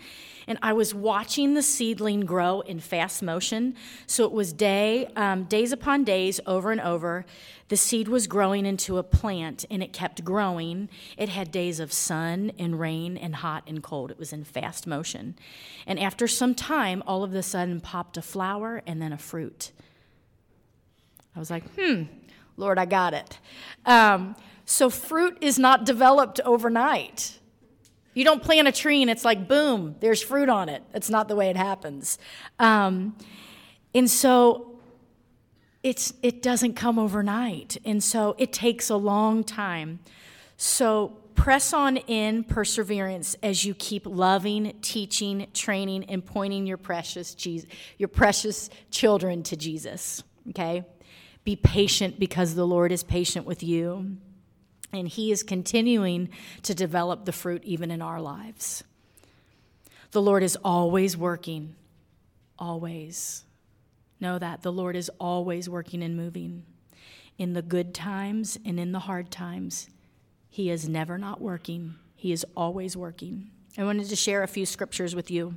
and 0.50 0.58
I 0.64 0.74
was 0.74 0.96
watching 0.96 1.54
the 1.54 1.62
seedling 1.62 2.22
grow 2.22 2.62
in 2.62 2.80
fast 2.80 3.22
motion. 3.22 3.76
So 4.08 4.26
it 4.26 4.32
was 4.32 4.52
day, 4.52 5.08
um, 5.16 5.44
days 5.44 5.72
upon 5.72 6.04
days, 6.04 6.42
over 6.48 6.72
and 6.72 6.82
over. 6.82 7.24
The 7.68 7.78
seed 7.78 8.08
was 8.08 8.26
growing 8.26 8.66
into 8.66 8.98
a 8.98 9.04
plant, 9.04 9.64
and 9.70 9.84
it 9.84 9.94
kept 9.94 10.24
growing. 10.24 10.90
It 11.18 11.30
had 11.30 11.52
days 11.52 11.80
of 11.80 11.94
sun 11.94 12.52
and 12.58 12.80
rain 12.80 13.16
and 13.16 13.36
hot 13.36 13.64
and 13.68 13.84
cold. 13.84 14.10
It 14.10 14.18
was 14.18 14.34
in 14.34 14.44
fast 14.44 14.88
motion. 14.88 15.36
And 15.86 16.00
after 16.00 16.28
some 16.28 16.56
time, 16.56 17.04
all 17.06 17.24
of 17.24 17.36
a 17.36 17.44
sudden 17.44 17.80
popped 17.80 18.18
a 18.18 18.22
flower 18.24 18.82
and 18.88 19.00
then 19.00 19.14
a 19.14 19.20
fruit. 19.20 19.72
I 21.36 21.40
was 21.40 21.52
like, 21.52 21.64
hmm, 21.76 22.04
Lord, 22.58 22.80
I 22.80 22.86
got 22.86 23.14
it. 23.14 23.38
Um, 23.86 24.36
so 24.66 24.90
fruit 24.90 25.38
is 25.42 25.60
not 25.60 25.86
developed 25.86 26.40
overnight. 26.44 27.39
You 28.14 28.24
don't 28.24 28.42
plant 28.42 28.68
a 28.68 28.72
tree 28.72 29.02
and 29.02 29.10
it's 29.10 29.24
like, 29.24 29.48
boom, 29.48 29.96
there's 30.00 30.22
fruit 30.22 30.50
on 30.50 30.70
it. 30.70 30.84
That's 30.92 31.10
not 31.10 31.28
the 31.28 31.36
way 31.36 31.50
it 31.50 31.58
happens. 31.58 32.18
Um, 32.58 33.16
and 33.94 34.10
so 34.10 34.80
it's, 35.84 36.14
it 36.22 36.42
doesn't 36.42 36.74
come 36.74 37.00
overnight. 37.00 37.78
And 37.86 38.04
so 38.04 38.36
it 38.38 38.52
takes 38.52 38.90
a 38.90 38.98
long 38.98 39.44
time. 39.44 40.00
So 40.58 41.18
press 41.36 41.72
on 41.72 41.98
in 41.98 42.44
perseverance 42.44 43.36
as 43.42 43.64
you 43.64 43.74
keep 43.74 44.06
loving, 44.06 44.78
teaching, 44.82 45.48
training, 45.54 46.04
and 46.06 46.26
pointing 46.26 46.68
your 46.68 46.78
precious, 46.78 47.34
Jesus, 47.34 47.70
your 47.98 48.10
precious 48.10 48.70
children 48.92 49.44
to 49.44 49.56
Jesus. 49.56 50.22
Okay? 50.50 50.84
Be 51.46 51.56
patient 51.56 52.20
because 52.20 52.56
the 52.56 52.68
Lord 52.68 52.92
is 52.92 53.04
patient 53.04 53.46
with 53.46 53.64
you. 53.64 54.18
And 54.92 55.08
He 55.08 55.32
is 55.32 55.44
continuing 55.44 56.30
to 56.64 56.74
develop 56.74 57.26
the 57.26 57.32
fruit 57.32 57.64
even 57.64 57.92
in 57.92 58.02
our 58.02 58.22
lives. 58.22 58.84
The 60.12 60.22
Lord 60.22 60.42
is 60.42 60.58
always 60.64 61.16
working, 61.16 61.76
always. 62.58 63.44
Know 64.20 64.40
that 64.40 64.64
the 64.64 64.72
Lord 64.72 64.96
is 64.96 65.10
always 65.20 65.70
working 65.70 66.02
and 66.02 66.18
moving. 66.18 66.64
In 67.38 67.54
the 67.54 67.62
good 67.62 67.94
times 67.94 68.58
and 68.66 68.80
in 68.80 68.92
the 68.92 69.00
hard 69.00 69.32
times, 69.32 69.90
He 70.50 70.70
is 70.70 70.90
never 70.90 71.18
not 71.18 71.40
working, 71.40 71.96
He 72.16 72.32
is 72.32 72.46
always 72.58 72.98
working. 72.98 73.52
I 73.78 73.84
wanted 73.84 74.10
to 74.10 74.16
share 74.16 74.44
a 74.44 74.48
few 74.48 74.66
scriptures 74.66 75.16
with 75.16 75.30
you. 75.30 75.56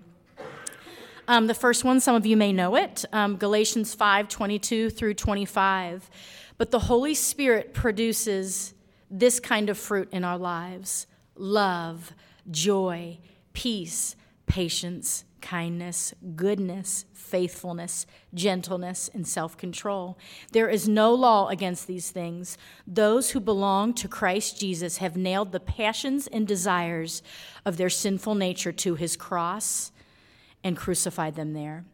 Um, 1.27 1.47
the 1.47 1.55
first 1.55 1.83
one, 1.83 2.01
some 2.01 2.15
of 2.15 2.27
you 2.27 2.37
may 2.37 2.53
know 2.53 2.77
it, 2.77 3.05
um, 3.13 3.37
Galatians 3.37 3.95
5 3.95 4.29
22 4.29 4.91
through 4.91 5.15
25. 5.15 6.11
But 6.59 6.71
the 6.71 6.79
Holy 6.79 7.15
Spirit 7.15 7.75
produces 7.75 8.75
this 9.13 9.39
kind 9.39 9.69
of 9.69 9.79
fruit 9.79 10.09
in 10.11 10.25
our 10.25 10.39
lives 10.39 11.07
love, 11.37 12.13
joy, 12.51 13.19
peace, 13.53 14.17
patience, 14.47 15.25
kindness, 15.41 16.15
goodness, 16.37 17.05
faithfulness, 17.13 18.07
gentleness, 18.33 19.11
and 19.13 19.27
self 19.27 19.57
control. 19.57 20.19
There 20.53 20.69
is 20.69 20.89
no 20.89 21.15
law 21.15 21.49
against 21.49 21.87
these 21.87 22.11
things. 22.11 22.57
Those 22.87 23.31
who 23.31 23.41
belong 23.41 23.93
to 23.95 24.09
Christ 24.09 24.59
Jesus 24.59 24.97
have 24.99 25.17
nailed 25.17 25.53
the 25.53 25.61
passions 25.61 26.27
and 26.27 26.47
desires 26.47 27.23
of 27.67 27.77
their 27.77 27.91
sinful 27.91 28.35
nature 28.35 28.73
to 28.73 28.95
his 28.95 29.17
cross 29.17 29.93
and 30.65 30.77
crucified 30.77 31.35
them 31.35 31.53
there. 31.53 31.85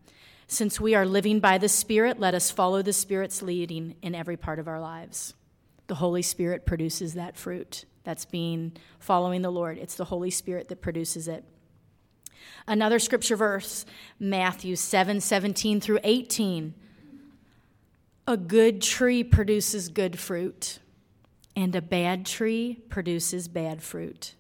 Since 0.47 0.81
we 0.81 0.95
are 0.95 1.07
living 1.07 1.41
by 1.41 1.59
the 1.59 1.69
Spirit, 1.69 2.21
let 2.21 2.35
us 2.35 2.51
follow 2.51 2.81
the 2.81 2.93
Spirit's 2.93 3.43
leading 3.43 3.97
in 4.03 4.15
every 4.15 4.37
part 4.37 4.59
of 4.59 4.69
our 4.69 4.81
lives. 4.81 5.35
The 5.89 5.97
Holy 5.97 6.23
Spirit 6.23 6.65
produces 6.65 7.15
that 7.15 7.37
fruit. 7.37 7.85
That's 8.05 8.25
being 8.25 8.73
following 9.01 9.43
the 9.43 9.51
Lord. 9.51 9.77
It's 9.77 9.97
the 9.97 10.05
Holy 10.05 10.31
Spirit 10.31 10.69
that 10.69 10.81
produces 10.81 11.29
it. 11.29 11.45
Another 12.67 12.99
scripture 12.99 13.37
verse, 13.37 13.85
Matthew 14.21 14.77
7 14.77 15.21
17 15.21 15.81
through 15.81 15.99
18. 16.05 16.75
A 18.27 18.37
good 18.37 18.83
tree 18.83 19.25
produces 19.25 19.89
good 19.89 20.19
fruit, 20.19 20.79
and 21.57 21.75
a 21.75 21.81
bad 21.81 22.27
tree 22.27 22.79
produces 22.91 23.49
bad 23.49 23.83
fruit. 23.83 24.35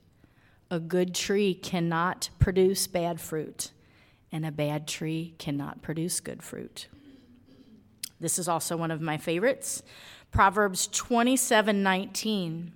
A 0.70 0.78
good 0.78 1.14
tree 1.14 1.54
cannot 1.54 2.28
produce 2.38 2.86
bad 2.86 3.18
fruit, 3.18 3.72
and 4.30 4.44
a 4.44 4.52
bad 4.52 4.86
tree 4.86 5.34
cannot 5.38 5.80
produce 5.80 6.20
good 6.20 6.42
fruit. 6.42 6.88
This 8.20 8.38
is 8.38 8.48
also 8.48 8.76
one 8.76 8.90
of 8.90 9.00
my 9.00 9.16
favorites. 9.16 9.82
Proverbs 10.30 10.86
27 10.88 11.82
19. 11.82 12.72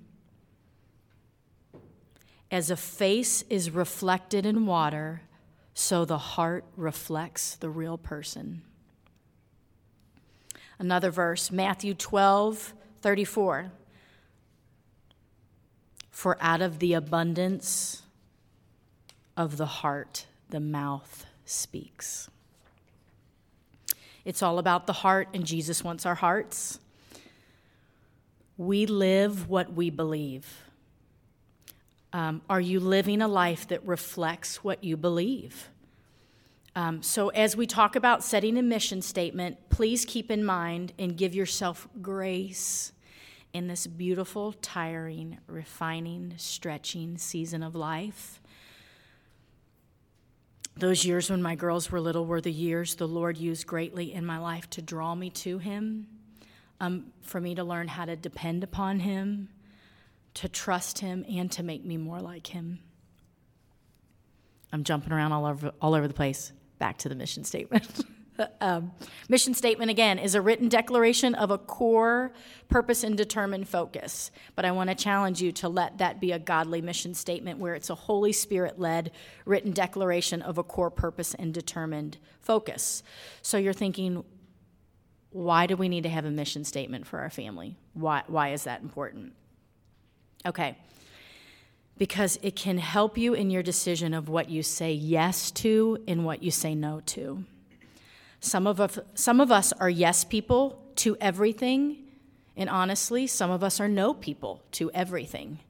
As 2.50 2.70
a 2.70 2.76
face 2.76 3.44
is 3.48 3.70
reflected 3.70 4.44
in 4.44 4.66
water, 4.66 5.22
so 5.74 6.04
the 6.04 6.18
heart 6.18 6.64
reflects 6.76 7.56
the 7.56 7.70
real 7.70 7.96
person. 7.96 8.62
Another 10.78 11.10
verse, 11.10 11.50
Matthew 11.50 11.94
12 11.94 12.74
34. 13.00 13.72
For 16.10 16.36
out 16.40 16.60
of 16.60 16.78
the 16.78 16.92
abundance 16.92 18.02
of 19.36 19.56
the 19.56 19.66
heart, 19.66 20.26
the 20.50 20.60
mouth 20.60 21.24
speaks. 21.44 22.28
It's 24.24 24.42
all 24.42 24.58
about 24.58 24.86
the 24.86 24.92
heart, 24.92 25.28
and 25.34 25.44
Jesus 25.44 25.82
wants 25.82 26.06
our 26.06 26.14
hearts. 26.14 26.78
We 28.56 28.86
live 28.86 29.48
what 29.48 29.72
we 29.72 29.90
believe. 29.90 30.64
Um, 32.12 32.42
are 32.50 32.60
you 32.60 32.78
living 32.80 33.22
a 33.22 33.28
life 33.28 33.68
that 33.68 33.86
reflects 33.86 34.62
what 34.62 34.84
you 34.84 34.96
believe? 34.96 35.70
Um, 36.74 37.02
so, 37.02 37.28
as 37.30 37.56
we 37.56 37.66
talk 37.66 37.96
about 37.96 38.24
setting 38.24 38.56
a 38.56 38.62
mission 38.62 39.02
statement, 39.02 39.58
please 39.68 40.04
keep 40.04 40.30
in 40.30 40.44
mind 40.44 40.92
and 40.98 41.16
give 41.16 41.34
yourself 41.34 41.86
grace 42.00 42.92
in 43.52 43.66
this 43.66 43.86
beautiful, 43.86 44.52
tiring, 44.54 45.38
refining, 45.46 46.34
stretching 46.38 47.18
season 47.18 47.62
of 47.62 47.74
life. 47.74 48.40
Those 50.76 51.04
years 51.04 51.30
when 51.30 51.42
my 51.42 51.54
girls 51.54 51.90
were 51.90 52.00
little 52.00 52.24
were 52.24 52.40
the 52.40 52.52
years 52.52 52.94
the 52.94 53.08
Lord 53.08 53.36
used 53.36 53.66
greatly 53.66 54.12
in 54.12 54.24
my 54.24 54.38
life 54.38 54.70
to 54.70 54.82
draw 54.82 55.14
me 55.14 55.28
to 55.30 55.58
Him, 55.58 56.06
um, 56.82 57.12
for 57.20 57.40
me 57.40 57.54
to 57.54 57.62
learn 57.62 57.86
how 57.86 58.04
to 58.04 58.16
depend 58.16 58.64
upon 58.64 58.98
Him, 58.98 59.48
to 60.34 60.48
trust 60.48 60.98
Him 60.98 61.24
and 61.30 61.50
to 61.52 61.62
make 61.62 61.84
me 61.84 61.96
more 61.96 62.20
like 62.20 62.48
Him. 62.48 62.80
I'm 64.72 64.82
jumping 64.82 65.12
around 65.12 65.30
all 65.30 65.46
over, 65.46 65.72
all 65.80 65.94
over 65.94 66.08
the 66.08 66.14
place. 66.14 66.52
Back 66.80 66.98
to 66.98 67.08
the 67.08 67.14
mission 67.14 67.44
statement. 67.44 68.04
um, 68.60 68.90
mission 69.28 69.54
statement, 69.54 69.92
again, 69.92 70.18
is 70.18 70.34
a 70.34 70.40
written 70.40 70.68
declaration 70.68 71.36
of 71.36 71.52
a 71.52 71.58
core 71.58 72.32
purpose 72.68 73.04
and 73.04 73.16
determined 73.16 73.68
focus. 73.68 74.32
But 74.56 74.64
I 74.64 74.72
want 74.72 74.90
to 74.90 74.96
challenge 74.96 75.40
you 75.40 75.52
to 75.52 75.68
let 75.68 75.98
that 75.98 76.20
be 76.20 76.32
a 76.32 76.38
godly 76.40 76.82
mission 76.82 77.14
statement 77.14 77.60
where 77.60 77.76
it's 77.76 77.90
a 77.90 77.94
Holy 77.94 78.32
Spirit 78.32 78.80
led 78.80 79.12
written 79.44 79.70
declaration 79.70 80.42
of 80.42 80.58
a 80.58 80.64
core 80.64 80.90
purpose 80.90 81.34
and 81.34 81.54
determined 81.54 82.18
focus. 82.40 83.04
So 83.40 83.56
you're 83.56 83.72
thinking, 83.72 84.24
why 85.32 85.66
do 85.66 85.76
we 85.76 85.88
need 85.88 86.02
to 86.02 86.08
have 86.08 86.24
a 86.24 86.30
mission 86.30 86.64
statement 86.64 87.06
for 87.06 87.20
our 87.20 87.30
family? 87.30 87.76
Why, 87.94 88.22
why 88.26 88.52
is 88.52 88.64
that 88.64 88.82
important? 88.82 89.32
Okay. 90.44 90.76
Because 91.98 92.38
it 92.42 92.56
can 92.56 92.78
help 92.78 93.16
you 93.16 93.34
in 93.34 93.50
your 93.50 93.62
decision 93.62 94.14
of 94.14 94.28
what 94.28 94.50
you 94.50 94.62
say 94.62 94.92
yes 94.92 95.50
to 95.52 96.02
and 96.06 96.24
what 96.24 96.42
you 96.42 96.50
say 96.50 96.74
no 96.74 97.00
to. 97.06 97.44
Some 98.40 98.66
of, 98.66 98.80
us, 98.80 98.98
some 99.14 99.40
of 99.40 99.52
us 99.52 99.72
are 99.74 99.90
yes 99.90 100.24
people 100.24 100.82
to 100.96 101.16
everything, 101.20 101.98
and 102.56 102.68
honestly, 102.68 103.26
some 103.26 103.50
of 103.50 103.62
us 103.62 103.80
are 103.80 103.88
no 103.88 104.12
people 104.12 104.62
to 104.72 104.90
everything. 104.92 105.60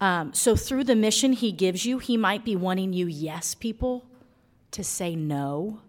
Um, 0.00 0.34
so, 0.34 0.54
through 0.54 0.84
the 0.84 0.96
mission 0.96 1.32
he 1.32 1.50
gives 1.50 1.86
you, 1.86 1.98
he 1.98 2.16
might 2.16 2.44
be 2.44 2.56
wanting 2.56 2.92
you 2.92 3.06
yes 3.06 3.54
people 3.54 4.04
to 4.72 4.84
say 4.84 5.16
no. 5.16 5.80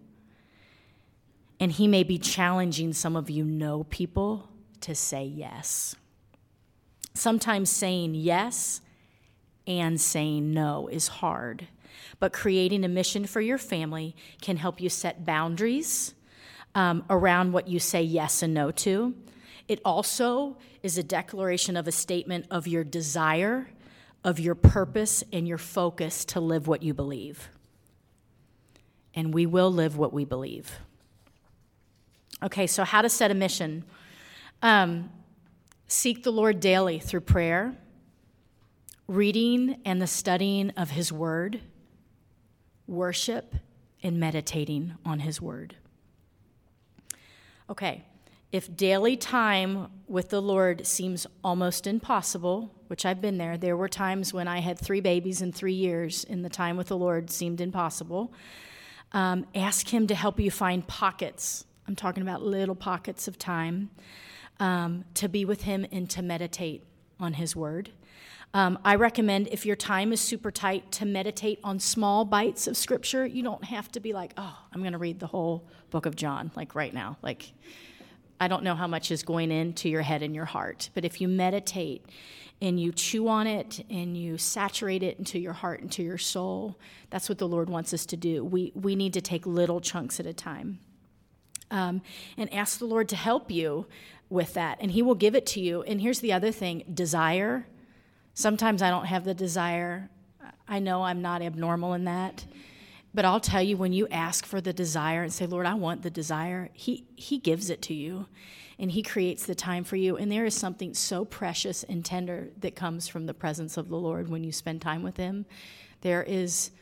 And 1.58 1.72
he 1.72 1.88
may 1.88 2.02
be 2.02 2.18
challenging 2.18 2.92
some 2.92 3.16
of 3.16 3.30
you 3.30 3.44
no 3.44 3.84
people 3.84 4.48
to 4.82 4.94
say 4.94 5.24
yes. 5.24 5.96
Sometimes 7.14 7.70
saying 7.70 8.14
yes 8.14 8.82
and 9.66 10.00
saying 10.00 10.52
no 10.52 10.86
is 10.88 11.08
hard, 11.08 11.66
but 12.20 12.32
creating 12.32 12.84
a 12.84 12.88
mission 12.88 13.26
for 13.26 13.40
your 13.40 13.58
family 13.58 14.14
can 14.42 14.58
help 14.58 14.80
you 14.80 14.88
set 14.88 15.24
boundaries 15.24 16.14
um, 16.74 17.04
around 17.08 17.52
what 17.52 17.68
you 17.68 17.80
say 17.80 18.02
yes 18.02 18.42
and 18.42 18.52
no 18.52 18.70
to. 18.70 19.14
It 19.66 19.80
also 19.84 20.58
is 20.82 20.98
a 20.98 21.02
declaration 21.02 21.76
of 21.76 21.88
a 21.88 21.92
statement 21.92 22.46
of 22.50 22.68
your 22.68 22.84
desire, 22.84 23.68
of 24.22 24.38
your 24.38 24.54
purpose, 24.54 25.24
and 25.32 25.48
your 25.48 25.58
focus 25.58 26.24
to 26.26 26.40
live 26.40 26.68
what 26.68 26.82
you 26.82 26.94
believe. 26.94 27.48
And 29.14 29.32
we 29.32 29.46
will 29.46 29.72
live 29.72 29.96
what 29.96 30.12
we 30.12 30.24
believe. 30.24 30.70
Okay, 32.42 32.66
so 32.66 32.84
how 32.84 33.02
to 33.02 33.08
set 33.08 33.30
a 33.30 33.34
mission. 33.34 33.84
Um, 34.62 35.10
Seek 35.88 36.24
the 36.24 36.32
Lord 36.32 36.58
daily 36.58 36.98
through 36.98 37.20
prayer, 37.20 37.76
reading 39.06 39.80
and 39.84 40.02
the 40.02 40.06
studying 40.08 40.70
of 40.70 40.90
His 40.90 41.12
Word, 41.12 41.60
worship, 42.88 43.54
and 44.02 44.18
meditating 44.18 44.94
on 45.04 45.20
His 45.20 45.40
Word. 45.40 45.76
Okay, 47.70 48.02
if 48.50 48.76
daily 48.76 49.16
time 49.16 49.88
with 50.08 50.30
the 50.30 50.42
Lord 50.42 50.84
seems 50.88 51.24
almost 51.44 51.86
impossible, 51.86 52.74
which 52.88 53.06
I've 53.06 53.20
been 53.20 53.38
there, 53.38 53.56
there 53.56 53.76
were 53.76 53.88
times 53.88 54.34
when 54.34 54.48
I 54.48 54.58
had 54.58 54.76
three 54.76 55.00
babies 55.00 55.40
in 55.40 55.52
three 55.52 55.72
years, 55.72 56.24
and 56.28 56.44
the 56.44 56.48
time 56.48 56.76
with 56.76 56.88
the 56.88 56.96
Lord 56.96 57.30
seemed 57.30 57.60
impossible. 57.60 58.32
Um, 59.12 59.46
ask 59.54 59.86
Him 59.86 60.08
to 60.08 60.16
help 60.16 60.40
you 60.40 60.50
find 60.50 60.84
pockets. 60.84 61.64
I'm 61.88 61.96
talking 61.96 62.22
about 62.22 62.42
little 62.42 62.74
pockets 62.74 63.28
of 63.28 63.38
time 63.38 63.90
um, 64.60 65.04
to 65.14 65.28
be 65.28 65.44
with 65.44 65.62
Him 65.62 65.86
and 65.92 66.08
to 66.10 66.22
meditate 66.22 66.84
on 67.20 67.34
His 67.34 67.54
Word. 67.54 67.90
Um, 68.54 68.78
I 68.84 68.94
recommend 68.94 69.48
if 69.48 69.66
your 69.66 69.76
time 69.76 70.12
is 70.12 70.20
super 70.20 70.50
tight 70.50 70.90
to 70.92 71.04
meditate 71.04 71.60
on 71.62 71.78
small 71.78 72.24
bites 72.24 72.66
of 72.66 72.76
Scripture. 72.76 73.26
You 73.26 73.42
don't 73.42 73.64
have 73.64 73.90
to 73.92 74.00
be 74.00 74.12
like, 74.12 74.32
oh, 74.36 74.56
I'm 74.72 74.80
going 74.80 74.92
to 74.92 74.98
read 74.98 75.20
the 75.20 75.26
whole 75.26 75.68
book 75.90 76.06
of 76.06 76.16
John, 76.16 76.50
like 76.56 76.74
right 76.74 76.94
now. 76.94 77.18
Like, 77.22 77.52
I 78.40 78.48
don't 78.48 78.62
know 78.62 78.74
how 78.74 78.86
much 78.86 79.10
is 79.10 79.22
going 79.22 79.50
into 79.50 79.88
your 79.88 80.02
head 80.02 80.22
and 80.22 80.34
your 80.34 80.44
heart, 80.44 80.90
but 80.94 81.04
if 81.04 81.20
you 81.20 81.28
meditate 81.28 82.06
and 82.62 82.80
you 82.80 82.92
chew 82.92 83.28
on 83.28 83.46
it 83.46 83.84
and 83.90 84.16
you 84.16 84.38
saturate 84.38 85.02
it 85.02 85.18
into 85.18 85.38
your 85.38 85.52
heart, 85.52 85.80
and 85.80 85.88
into 85.88 86.02
your 86.02 86.18
soul, 86.18 86.78
that's 87.10 87.28
what 87.28 87.38
the 87.38 87.48
Lord 87.48 87.68
wants 87.68 87.92
us 87.92 88.06
to 88.06 88.16
do. 88.16 88.44
We, 88.44 88.72
we 88.74 88.96
need 88.96 89.12
to 89.14 89.20
take 89.20 89.46
little 89.46 89.80
chunks 89.80 90.18
at 90.20 90.26
a 90.26 90.32
time. 90.32 90.80
Um, 91.70 92.02
and 92.36 92.52
ask 92.54 92.78
the 92.78 92.86
Lord 92.86 93.08
to 93.08 93.16
help 93.16 93.50
you 93.50 93.86
with 94.28 94.54
that, 94.54 94.78
and 94.80 94.90
He 94.90 95.02
will 95.02 95.14
give 95.14 95.34
it 95.34 95.46
to 95.46 95.60
you. 95.60 95.82
And 95.82 96.00
here's 96.00 96.20
the 96.20 96.32
other 96.32 96.52
thing 96.52 96.84
desire. 96.92 97.66
Sometimes 98.34 98.82
I 98.82 98.90
don't 98.90 99.06
have 99.06 99.24
the 99.24 99.34
desire. 99.34 100.10
I 100.68 100.78
know 100.78 101.02
I'm 101.02 101.22
not 101.22 101.42
abnormal 101.42 101.94
in 101.94 102.04
that, 102.04 102.44
But 103.16 103.24
I'll 103.24 103.40
tell 103.40 103.62
you, 103.62 103.78
when 103.78 103.94
you 103.94 104.06
ask 104.08 104.44
for 104.44 104.60
the 104.60 104.74
desire 104.74 105.22
and 105.22 105.32
say, 105.32 105.46
Lord, 105.46 105.64
I 105.64 105.72
want 105.72 106.02
the 106.02 106.10
desire, 106.10 106.68
He, 106.74 107.06
he 107.16 107.38
gives 107.38 107.70
it 107.70 107.80
to 107.82 107.94
you 107.94 108.26
and 108.78 108.90
He 108.90 109.02
creates 109.02 109.46
the 109.46 109.54
time 109.54 109.84
for 109.84 109.96
you. 109.96 110.18
And 110.18 110.30
there 110.30 110.44
is 110.44 110.54
something 110.54 110.92
so 110.92 111.24
precious 111.24 111.82
and 111.82 112.04
tender 112.04 112.50
that 112.60 112.76
comes 112.76 113.08
from 113.08 113.24
the 113.24 113.32
presence 113.32 113.78
of 113.78 113.88
the 113.88 113.96
Lord 113.96 114.28
when 114.28 114.44
you 114.44 114.52
spend 114.52 114.82
time 114.82 115.02
with 115.02 115.16
Him. 115.16 115.46
There 116.02 116.22
is 116.22 116.72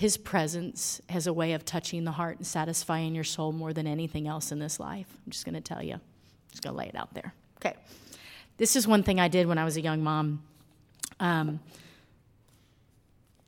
His 0.00 0.16
presence 0.16 0.98
has 1.10 1.26
a 1.26 1.32
way 1.34 1.52
of 1.52 1.66
touching 1.66 2.04
the 2.04 2.12
heart 2.12 2.38
and 2.38 2.46
satisfying 2.46 3.14
your 3.14 3.22
soul 3.22 3.52
more 3.52 3.74
than 3.74 3.86
anything 3.86 4.26
else 4.26 4.50
in 4.50 4.58
this 4.58 4.80
life. 4.80 5.06
I'm 5.26 5.30
just 5.30 5.44
going 5.44 5.56
to 5.56 5.60
tell 5.60 5.82
you, 5.82 5.92
I'm 5.92 6.00
just 6.50 6.62
going 6.62 6.72
to 6.72 6.78
lay 6.78 6.86
it 6.86 6.96
out 6.96 7.12
there. 7.12 7.34
Okay. 7.58 7.76
This 8.56 8.76
is 8.76 8.88
one 8.88 9.02
thing 9.02 9.20
I 9.20 9.28
did 9.28 9.46
when 9.46 9.58
I 9.58 9.64
was 9.66 9.76
a 9.76 9.82
young 9.82 10.02
mom. 10.02 10.42
Um, 11.20 11.60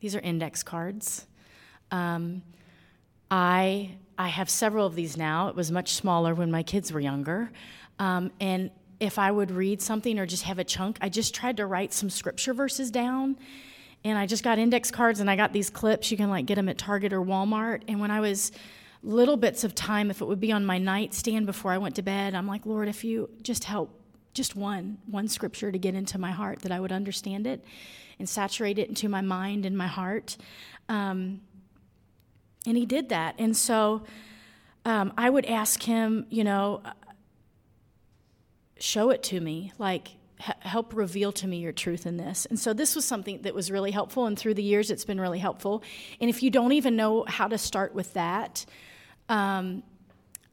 these 0.01 0.15
are 0.15 0.21
index 0.21 0.63
cards. 0.63 1.25
Um, 1.91 2.43
I 3.31 3.93
I 4.19 4.29
have 4.29 4.51
several 4.51 4.85
of 4.85 4.95
these 4.95 5.17
now. 5.17 5.49
It 5.49 5.57
was 5.57 5.73
much 5.73 5.95
smaller 5.95 6.35
when 6.35 6.51
my 6.51 6.63
kids 6.63 6.93
were 6.93 7.01
younger, 7.01 7.51
um, 7.99 8.31
and 8.41 8.71
if 9.01 9.19
I 9.19 9.31
would 9.31 9.51
read 9.51 9.81
something 9.81 10.19
or 10.19 10.27
just 10.27 10.43
have 10.43 10.59
a 10.59 10.65
chunk, 10.65 10.99
I 11.01 11.09
just 11.09 11.35
tried 11.35 11.57
to 11.57 11.67
write 11.67 11.95
some 11.95 12.11
scripture 12.11 12.53
verses 12.53 12.91
down. 12.91 13.39
And 14.05 14.19
I 14.19 14.27
just 14.27 14.43
got 14.43 14.59
index 14.59 14.91
cards 14.91 15.21
and 15.21 15.31
I 15.31 15.37
got 15.37 15.53
these 15.53 15.71
clips. 15.71 16.11
You 16.11 16.17
can 16.17 16.29
like 16.29 16.47
get 16.47 16.57
them 16.57 16.69
at 16.69 16.79
Target 16.79 17.13
or 17.13 17.21
Walmart. 17.21 17.83
And 17.89 18.01
when 18.01 18.11
I 18.11 18.21
was 18.21 18.53
little 19.03 19.37
bits 19.37 19.65
of 19.65 19.75
time, 19.75 20.11
if 20.11 20.21
it 20.21 20.25
would 20.25 20.41
be 20.41 20.53
on 20.53 20.65
my 20.65 20.79
nightstand 20.79 21.47
before 21.47 21.73
I 21.73 21.79
went 21.79 21.97
to 21.97 22.03
bed, 22.03 22.35
I'm 22.35 22.47
like, 22.47 22.67
Lord, 22.67 22.89
if 22.89 23.05
you 23.05 23.31
just 23.43 23.65
help 23.65 23.91
just 24.35 24.57
one, 24.57 24.99
one 25.07 25.29
scripture 25.29 25.71
to 25.71 25.79
get 25.79 25.95
into 25.95 26.19
my 26.19 26.31
heart 26.31 26.61
that 26.61 26.73
I 26.73 26.81
would 26.81 26.93
understand 26.93 27.47
it 27.47 27.65
and 28.19 28.29
saturate 28.29 28.79
it 28.79 28.89
into 28.89 29.09
my 29.09 29.21
mind 29.21 29.67
and 29.67 29.77
my 29.77 29.87
heart. 29.87 30.37
Um, 30.89 31.41
and 32.67 32.77
he 32.77 32.87
did 32.87 33.09
that. 33.11 33.35
And 33.39 33.57
so 33.57 34.05
um, 34.85 35.13
I 35.17 35.29
would 35.29 35.47
ask 35.47 35.83
him, 35.83 36.27
you 36.31 36.45
know, 36.45 36.83
show 38.79 39.11
it 39.11 39.23
to 39.25 39.41
me, 39.41 39.73
like 39.79 40.09
help 40.61 40.95
reveal 40.95 41.31
to 41.33 41.47
me 41.47 41.59
your 41.59 41.73
truth 41.73 42.07
in 42.07 42.17
this. 42.17 42.47
And 42.47 42.59
so 42.59 42.73
this 42.73 42.97
was 42.97 43.05
something 43.05 43.43
that 43.43 43.55
was 43.55 43.71
really 43.71 43.91
helpful. 43.91 44.27
And 44.27 44.39
through 44.39 44.55
the 44.55 44.63
years, 44.63 44.91
it's 44.91 45.05
been 45.05 45.21
really 45.21 45.39
helpful. 45.39 45.83
And 46.21 46.29
if 46.29 46.43
you 46.43 46.51
don't 46.51 46.73
even 46.73 46.97
know 46.97 47.25
how 47.29 47.49
to 47.49 47.59
start 47.59 47.95
with 47.95 48.13
that, 48.15 48.67
um, 49.29 49.83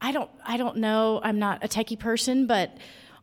I 0.00 0.12
don't, 0.12 0.30
I 0.46 0.56
don't 0.56 0.78
know. 0.78 1.20
I'm 1.22 1.38
not 1.38 1.64
a 1.64 1.68
techie 1.68 1.98
person, 1.98 2.46
but 2.46 2.76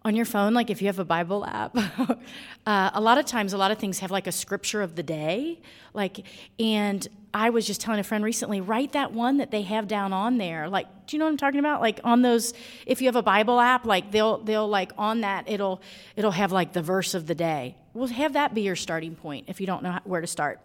on 0.07 0.15
your 0.15 0.25
phone, 0.25 0.53
like 0.53 0.69
if 0.69 0.81
you 0.81 0.87
have 0.87 0.99
a 0.99 1.05
Bible 1.05 1.45
app, 1.45 1.75
uh, 2.65 2.89
a 2.93 3.01
lot 3.01 3.17
of 3.17 3.25
times, 3.25 3.51
a 3.51 3.57
lot 3.57 3.71
of 3.71 3.77
things 3.77 3.99
have 3.99 4.09
like 4.09 4.25
a 4.25 4.31
scripture 4.31 4.81
of 4.81 4.95
the 4.95 5.03
day. 5.03 5.59
Like, 5.93 6.25
and 6.57 7.05
I 7.33 7.49
was 7.49 7.67
just 7.67 7.81
telling 7.81 7.99
a 7.99 8.05
friend 8.05 8.23
recently, 8.23 8.61
write 8.61 8.93
that 8.93 9.11
one 9.11 9.35
that 9.37 9.51
they 9.51 9.63
have 9.63 9.85
down 9.85 10.13
on 10.13 10.37
there. 10.37 10.69
Like, 10.69 10.87
do 11.07 11.15
you 11.17 11.19
know 11.19 11.25
what 11.25 11.31
I'm 11.31 11.37
talking 11.37 11.59
about? 11.59 11.81
Like 11.81 11.99
on 12.05 12.21
those, 12.21 12.53
if 12.85 13.01
you 13.01 13.07
have 13.09 13.17
a 13.17 13.21
Bible 13.21 13.59
app, 13.59 13.85
like 13.85 14.11
they'll 14.11 14.37
they'll 14.37 14.67
like 14.67 14.93
on 14.97 15.21
that 15.21 15.49
it'll 15.49 15.81
it'll 16.15 16.31
have 16.31 16.53
like 16.53 16.71
the 16.71 16.81
verse 16.81 17.13
of 17.13 17.27
the 17.27 17.35
day. 17.35 17.75
Well, 17.93 18.07
have 18.07 18.31
that 18.31 18.53
be 18.53 18.61
your 18.61 18.77
starting 18.77 19.13
point 19.13 19.47
if 19.49 19.59
you 19.59 19.67
don't 19.67 19.83
know 19.83 19.99
where 20.05 20.21
to 20.21 20.27
start. 20.27 20.61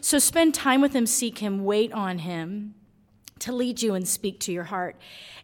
So 0.00 0.18
spend 0.18 0.54
time 0.54 0.80
with 0.80 0.94
him, 0.94 1.06
seek 1.06 1.40
him, 1.40 1.64
wait 1.66 1.92
on 1.92 2.20
him 2.20 2.74
to 3.40 3.52
lead 3.52 3.82
you 3.82 3.94
and 3.94 4.06
speak 4.06 4.40
to 4.40 4.52
your 4.52 4.64
heart. 4.64 4.96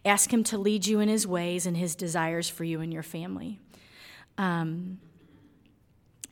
Ask 0.04 0.32
Him 0.32 0.44
to 0.44 0.58
lead 0.58 0.86
you 0.86 1.00
in 1.00 1.08
His 1.08 1.26
ways 1.26 1.66
and 1.66 1.76
His 1.76 1.94
desires 1.94 2.48
for 2.48 2.64
you 2.64 2.80
and 2.80 2.92
your 2.92 3.02
family. 3.02 3.58
Um, 4.38 4.98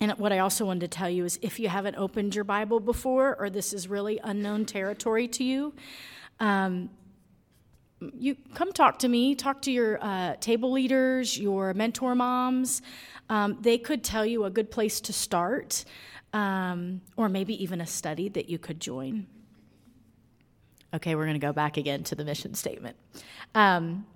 and 0.00 0.12
what 0.12 0.32
I 0.32 0.40
also 0.40 0.64
wanted 0.64 0.80
to 0.80 0.88
tell 0.88 1.08
you 1.08 1.24
is 1.24 1.38
if 1.42 1.60
you 1.60 1.68
haven't 1.68 1.96
opened 1.96 2.34
your 2.34 2.44
Bible 2.44 2.80
before, 2.80 3.36
or 3.38 3.48
this 3.50 3.72
is 3.72 3.86
really 3.86 4.18
unknown 4.24 4.64
territory 4.64 5.28
to 5.28 5.44
you, 5.44 5.74
um, 6.40 6.90
you 8.18 8.36
come 8.54 8.72
talk 8.72 8.98
to 9.00 9.08
me, 9.08 9.36
talk 9.36 9.62
to 9.62 9.70
your 9.70 10.02
uh, 10.02 10.34
table 10.40 10.72
leaders, 10.72 11.38
your 11.38 11.72
mentor 11.74 12.16
moms. 12.16 12.82
Um, 13.28 13.58
they 13.60 13.78
could 13.78 14.02
tell 14.02 14.26
you 14.26 14.44
a 14.44 14.50
good 14.50 14.72
place 14.72 15.00
to 15.02 15.12
start, 15.12 15.84
um, 16.32 17.00
or 17.16 17.28
maybe 17.28 17.62
even 17.62 17.80
a 17.80 17.86
study 17.86 18.28
that 18.30 18.48
you 18.48 18.58
could 18.58 18.80
join. 18.80 19.26
Okay, 20.94 21.14
we're 21.14 21.24
going 21.24 21.40
to 21.40 21.46
go 21.46 21.54
back 21.54 21.78
again 21.78 22.04
to 22.04 22.14
the 22.14 22.24
mission 22.24 22.54
statement. 22.54 22.96
Um, 23.54 24.06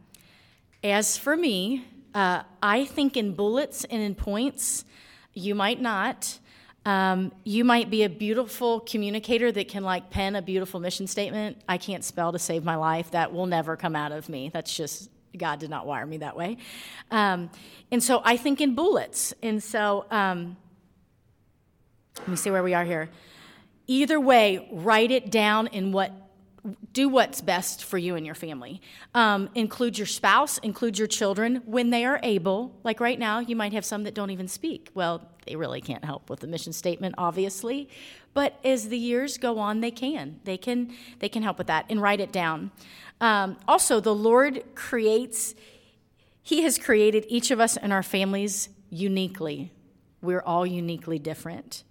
as 0.85 1.17
for 1.17 1.35
me, 1.35 1.87
uh, 2.15 2.43
I 2.63 2.85
think 2.85 3.17
in 3.17 3.35
bullets 3.35 3.85
and 3.85 4.03
in 4.03 4.15
points. 4.15 4.85
You 5.33 5.55
might 5.55 5.81
not. 5.81 6.39
Um, 6.85 7.33
you 7.45 7.65
might 7.65 7.91
be 7.91 8.05
a 8.05 8.09
beautiful 8.09 8.81
communicator 8.81 9.51
that 9.53 9.69
can 9.69 9.85
like 9.85 10.11
pen 10.11 10.37
a 10.37 10.43
beautiful 10.43 10.79
mission 10.81 11.07
statement. 11.07 11.59
I 11.69 11.79
can't 11.79 12.05
spell 12.05 12.33
to 12.33 12.39
save 12.39 12.65
my 12.65 12.77
life. 12.77 13.11
That 13.11 13.33
will 13.33 13.47
never 13.47 13.77
come 13.77 13.97
out 13.97 14.13
of 14.13 14.29
me. 14.29 14.51
That's 14.53 14.75
just 14.75 15.11
God 15.37 15.59
did 15.59 15.71
not 15.71 15.87
wire 15.87 16.07
me 16.07 16.19
that 16.19 16.37
way. 16.37 16.59
Um, 17.11 17.51
and 17.91 18.03
so 18.03 18.23
I 18.25 18.37
think 18.37 18.61
in 18.61 18.75
bullets. 18.75 19.35
And 19.43 19.63
so 19.63 20.07
um, 20.11 20.57
let 22.19 22.29
me 22.29 22.37
see 22.37 22.51
where 22.51 22.63
we 22.63 22.75
are 22.75 22.85
here. 22.85 23.11
Either 23.87 24.19
way, 24.19 24.69
write 24.73 25.11
it 25.11 25.31
down 25.31 25.67
in 25.69 25.93
what 25.93 26.13
do 26.93 27.09
what's 27.09 27.41
best 27.41 27.85
for 27.85 27.99
you 27.99 28.17
and 28.17 28.25
your 28.25 28.35
family. 28.35 28.81
Um, 29.15 29.51
include 29.55 29.99
your 29.99 30.07
spouse, 30.07 30.59
include 30.59 30.99
your 30.99 31.09
children 31.09 31.63
when 31.67 31.91
they 31.91 32.05
are 32.05 32.21
able. 32.23 32.75
Like 32.85 33.01
right 33.01 33.19
now, 33.19 33.41
you 33.41 33.57
might 33.57 33.73
have 33.73 33.85
some 33.85 34.05
that 34.05 34.15
don't 34.15 34.31
even 34.31 34.49
speak. 34.49 34.91
Well, 34.95 35.29
they 35.47 35.57
really 35.57 35.81
can't 35.81 36.05
help 36.05 36.29
with 36.29 36.41
the 36.41 36.47
mission 36.47 36.73
statement, 36.73 37.15
obviously. 37.19 37.89
But 38.35 38.59
as 38.65 38.89
the 38.89 38.99
years 38.99 39.39
go 39.39 39.59
on, 39.59 39.81
they 39.81 39.91
can. 39.91 40.41
They 40.45 40.57
can. 40.57 40.93
They 41.21 41.29
can 41.29 41.43
help 41.43 41.59
with 41.59 41.69
that 41.69 41.87
and 41.89 42.03
write 42.03 42.21
it 42.21 42.33
down. 42.33 42.71
Um, 43.21 43.57
also, 43.67 44.01
the 44.01 44.15
Lord 44.15 44.63
creates. 44.75 45.55
He 46.43 46.63
has 46.63 46.79
created 46.79 47.25
each 47.29 47.51
of 47.51 47.61
us 47.61 47.77
and 47.77 47.93
our 47.93 48.03
families 48.03 48.69
uniquely. 48.91 49.73
We're 50.23 50.43
all 50.43 50.67
uniquely 50.67 51.19
different. 51.19 51.83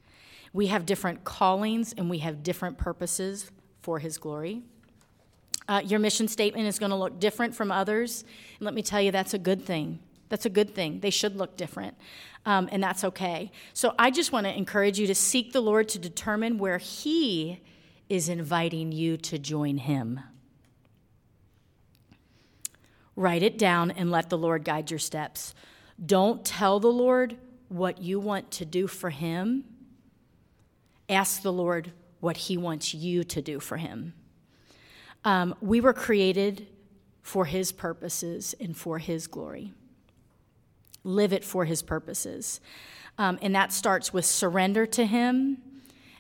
We 0.54 0.68
have 0.68 0.86
different 0.86 1.26
callings 1.26 1.94
and 1.98 2.10
we 2.10 2.20
have 2.20 2.42
different 2.42 2.78
purposes 2.78 3.52
for 3.86 4.00
His 4.00 4.18
glory. 4.18 4.64
Uh, 5.68 5.82
your 5.86 6.00
mission 6.00 6.28
statement 6.28 6.68
is 6.68 6.80
going 6.80 6.90
to 6.90 6.96
look 6.96 7.20
different 7.20 7.54
from 7.54 7.72
others. 7.72 8.24
And 8.58 8.66
let 8.66 8.74
me 8.74 8.82
tell 8.82 9.00
you, 9.00 9.12
that's 9.12 9.36
a 9.36 9.40
good 9.40 9.64
thing. 9.64 10.00
That's 10.28 10.48
a 10.48 10.50
good 10.50 10.74
thing. 10.74 11.02
They 11.02 11.12
should 11.12 11.36
look 11.36 11.56
different, 11.56 11.96
um, 12.48 12.68
and 12.72 12.82
that's 12.82 13.04
okay. 13.04 13.52
So 13.74 13.94
I 14.00 14.10
just 14.10 14.32
want 14.32 14.48
to 14.48 14.58
encourage 14.58 14.98
you 14.98 15.06
to 15.06 15.14
seek 15.14 15.54
the 15.54 15.62
Lord 15.62 15.88
to 15.90 16.00
determine 16.00 16.58
where 16.58 16.80
He 16.80 17.62
is 18.10 18.28
inviting 18.28 18.92
you 18.92 19.18
to 19.18 19.38
join 19.38 19.78
Him. 19.78 20.20
Write 23.16 23.44
it 23.44 23.60
down 23.60 23.92
and 23.92 24.10
let 24.10 24.32
the 24.32 24.38
Lord 24.38 24.66
guide 24.66 24.90
your 24.90 25.00
steps. 25.00 25.54
Don't 26.04 26.44
tell 26.44 26.80
the 26.80 26.92
Lord 26.92 27.38
what 27.70 28.02
you 28.02 28.20
want 28.20 28.50
to 28.52 28.66
do 28.66 28.88
for 28.88 29.12
Him. 29.12 29.64
Ask 31.08 31.44
the 31.44 31.54
Lord 31.54 31.92
what 32.26 32.38
He 32.38 32.58
wants 32.58 32.92
you 32.92 33.24
to 33.24 33.40
do 33.40 33.60
for 33.60 33.78
Him. 33.78 34.16
Um, 35.24 35.54
we 35.62 35.80
were 35.80 35.94
created 35.94 36.66
for 37.22 37.46
His 37.46 37.72
purposes 37.72 38.56
and 38.60 38.76
for 38.76 38.98
His 38.98 39.28
glory. 39.28 39.74
Live 41.04 41.32
it 41.34 41.46
for 41.46 41.66
His 41.66 41.84
purposes. 41.84 42.60
Um, 43.20 43.38
and 43.44 43.54
that 43.54 43.72
starts 43.72 44.12
with 44.12 44.26
surrender 44.26 44.88
to 44.88 45.06
Him 45.06 45.60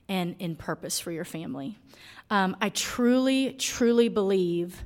and 0.07 0.35
in 0.37 0.55
purpose 0.55 0.99
for 0.99 1.11
your 1.11 1.25
family. 1.25 1.79
Um, 2.29 2.55
I 2.61 2.69
truly, 2.69 3.53
truly 3.53 4.07
believe 4.07 4.85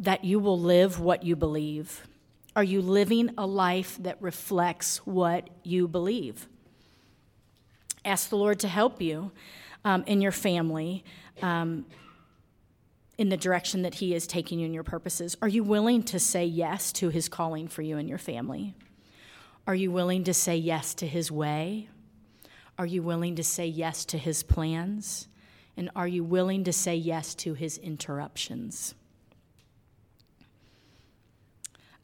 that 0.00 0.24
you 0.24 0.40
will 0.40 0.58
live 0.58 0.98
what 0.98 1.22
you 1.22 1.36
believe. 1.36 2.04
Are 2.56 2.64
you 2.64 2.82
living 2.82 3.30
a 3.38 3.46
life 3.46 3.96
that 4.00 4.20
reflects 4.20 4.98
what 5.06 5.50
you 5.62 5.86
believe? 5.86 6.48
Ask 8.04 8.28
the 8.28 8.36
Lord 8.36 8.58
to 8.58 8.68
help 8.68 9.00
you 9.00 9.30
um, 9.84 10.04
in 10.06 10.20
your 10.20 10.32
family 10.32 11.04
um, 11.42 11.84
in 13.18 13.28
the 13.28 13.36
direction 13.36 13.82
that 13.82 13.94
He 13.94 14.14
is 14.14 14.26
taking 14.26 14.58
you 14.58 14.66
in 14.66 14.74
your 14.74 14.82
purposes? 14.82 15.36
Are 15.42 15.48
you 15.48 15.62
willing 15.62 16.02
to 16.04 16.18
say 16.18 16.44
yes 16.44 16.92
to 16.92 17.08
His 17.08 17.28
calling 17.28 17.68
for 17.68 17.82
you 17.82 17.98
and 17.98 18.08
your 18.08 18.18
family? 18.18 18.74
Are 19.66 19.74
you 19.74 19.90
willing 19.90 20.24
to 20.24 20.34
say 20.34 20.56
yes 20.56 20.94
to 20.94 21.06
His 21.06 21.30
way? 21.30 21.88
Are 22.78 22.86
you 22.86 23.02
willing 23.02 23.36
to 23.36 23.44
say 23.44 23.66
yes 23.66 24.04
to 24.06 24.18
His 24.18 24.42
plans? 24.42 25.28
And 25.76 25.90
are 25.94 26.08
you 26.08 26.24
willing 26.24 26.64
to 26.64 26.72
say 26.72 26.96
yes 26.96 27.34
to 27.36 27.54
His 27.54 27.78
interruptions? 27.78 28.94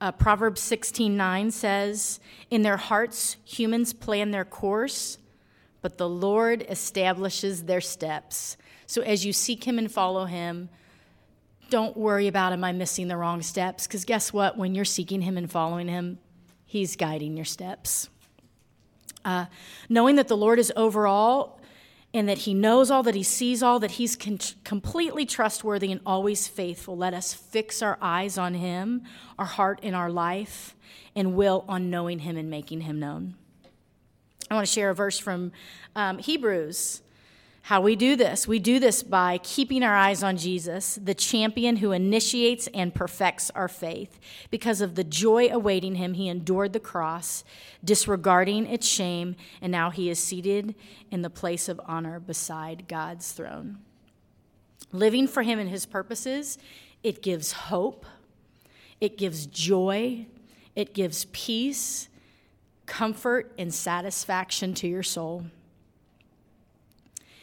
Uh, 0.01 0.13
Proverbs 0.13 0.61
16:9 0.61 1.51
says, 1.51 2.21
"In 2.51 2.63
their 2.63 2.77
hearts 2.77 3.37
humans 3.45 3.93
plan 3.93 4.31
their 4.31 4.45
course, 4.45 5.19
but 5.81 5.99
the 5.99 6.09
Lord 6.09 6.65
establishes 6.69 7.65
their 7.65 7.81
steps. 7.81 8.57
So 8.87 9.03
as 9.03 9.25
you 9.25 9.33
seek 9.33 9.65
Him 9.65 9.79
and 9.79 9.91
follow 9.91 10.25
Him, 10.25 10.69
don't 11.71 11.97
worry 11.97 12.27
about, 12.27 12.53
am 12.53 12.65
I 12.65 12.73
missing 12.73 13.09
the 13.09 13.17
wrong 13.17 13.43
steps? 13.43 13.87
Because 13.87 14.05
guess 14.05 14.33
what? 14.33 14.57
When 14.57 14.75
you're 14.75 14.85
seeking 14.85 15.23
Him 15.23 15.37
and 15.37 15.51
following 15.51 15.89
Him, 15.89 16.19
He's 16.65 16.97
guiding 16.97 17.37
your 17.37 17.47
steps. 17.47 18.11
Uh, 19.25 19.47
knowing 19.89 20.17
that 20.17 20.29
the 20.29 20.37
Lord 20.37 20.59
is 20.59 20.73
over 20.77 21.07
all 21.07 21.59
and 22.15 22.29
that 22.29 22.39
he 22.39 22.55
knows 22.55 22.91
all, 22.91 23.03
that 23.03 23.15
he 23.15 23.23
sees 23.23 23.63
all, 23.63 23.79
that 23.81 23.93
he's 23.93 24.17
con- 24.17 24.39
completely 24.65 25.27
trustworthy 25.27 25.93
and 25.93 26.01
always 26.07 26.49
faithful. 26.49 26.97
Let 26.97 27.15
us 27.15 27.35
fix 27.35 27.83
our 27.83 27.99
eyes 28.01 28.39
on 28.39 28.55
him, 28.55 29.03
our 29.39 29.45
heart 29.47 29.81
and 29.83 29.95
our 29.95 30.11
life, 30.11 30.75
and 31.15 31.35
will 31.35 31.65
on 31.69 31.91
knowing 31.91 32.21
him 32.21 32.37
and 32.37 32.49
making 32.49 32.83
him 32.83 32.99
known. 32.99 33.35
I 34.51 34.55
want 34.55 34.67
to 34.67 34.73
share 34.73 34.91
a 34.91 34.95
verse 34.95 35.19
from 35.19 35.53
um, 35.95 36.19
Hebrews 36.19 37.03
how 37.69 37.83
we 37.83 37.97
do 37.97 38.17
this. 38.17 38.49
We 38.49 38.59
do 38.59 38.81
this 38.81 39.03
by 39.03 39.37
keeping 39.43 39.83
our 39.83 39.95
eyes 39.95 40.23
on 40.23 40.39
Jesus, 40.39 40.99
the 41.03 41.13
champion 41.13 41.77
who 41.77 41.93
initiates 41.93 42.67
and 42.69 42.95
perfects 42.95 43.51
our 43.51 43.69
faith. 43.69 44.19
Because 44.51 44.81
of 44.81 44.95
the 44.95 45.05
joy 45.05 45.51
awaiting 45.53 45.97
him, 45.97 46.15
he 46.15 46.29
endured 46.29 46.73
the 46.73 46.81
cross, 46.81 47.45
disregarding 47.85 48.67
its 48.67 48.89
shame, 48.89 49.37
and 49.61 49.71
now 49.71 49.91
he 49.91 50.09
is 50.09 50.19
seated 50.19 50.77
in 51.11 51.21
the 51.21 51.29
place 51.29 51.69
of 51.69 51.79
honor 51.85 52.19
beside 52.19 52.89
God's 52.89 53.33
throne. 53.33 53.81
Living 54.91 55.29
for 55.29 55.43
him 55.43 55.59
and 55.59 55.69
his 55.69 55.85
purposes, 55.85 56.57
it 57.03 57.21
gives 57.21 57.53
hope, 57.53 58.07
it 58.99 59.19
gives 59.19 59.45
joy, 59.45 60.25
it 60.75 60.95
gives 60.95 61.27
peace, 61.33 62.09
comfort, 62.89 63.53
and 63.59 63.73
satisfaction 63.73 64.75
to 64.75 64.89
your 64.89 65.05
soul. 65.05 65.45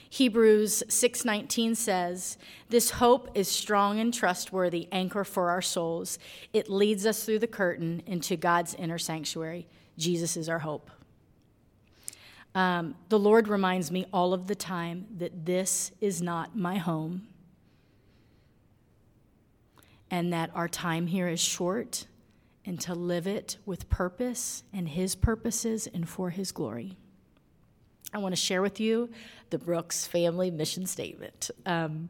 Hebrews 0.10 0.84
6:19 0.89 1.75
says, 1.75 2.38
"This 2.69 2.91
hope 2.91 3.29
is 3.36 3.47
strong 3.47 3.99
and 3.99 4.13
trustworthy 4.13 4.88
anchor 4.91 5.23
for 5.23 5.49
our 5.49 5.62
souls. 5.62 6.17
It 6.51 6.69
leads 6.69 7.05
us 7.05 7.23
through 7.23 7.39
the 7.39 7.47
curtain 7.47 8.01
into 8.05 8.36
God's 8.36 8.73
inner 8.75 8.97
sanctuary. 8.97 9.67
Jesus 9.97 10.36
is 10.36 10.49
our 10.49 10.60
hope." 10.60 10.89
Um, 12.53 12.95
the 13.10 13.19
Lord 13.19 13.47
reminds 13.47 13.91
me 13.91 14.05
all 14.13 14.34
of 14.34 14.47
the 14.47 14.55
time 14.55 15.08
that 15.17 15.45
this 15.45 15.91
is 15.99 16.21
not 16.21 16.55
my 16.55 16.77
home 16.77 17.27
and 20.10 20.31
that 20.31 20.49
our 20.55 20.69
time 20.69 21.08
here 21.08 21.27
is 21.27 21.41
short 21.41 22.08
and 22.65 22.80
to 22.82 22.95
live 22.95 23.28
it 23.28 23.58
with 23.65 23.89
purpose 23.89 24.63
and 24.73 24.89
His 24.89 25.15
purposes 25.15 25.88
and 25.88 26.10
for 26.10 26.32
His 26.32 26.51
glory. 26.51 26.97
I 28.13 28.17
want 28.17 28.34
to 28.34 28.41
share 28.41 28.62
with 28.62 28.80
you 28.80 29.10
the 29.49 29.58
Brooks 29.58 30.08
family 30.08 30.49
mission 30.49 30.86
statement. 30.86 31.51
Um, 31.65 32.10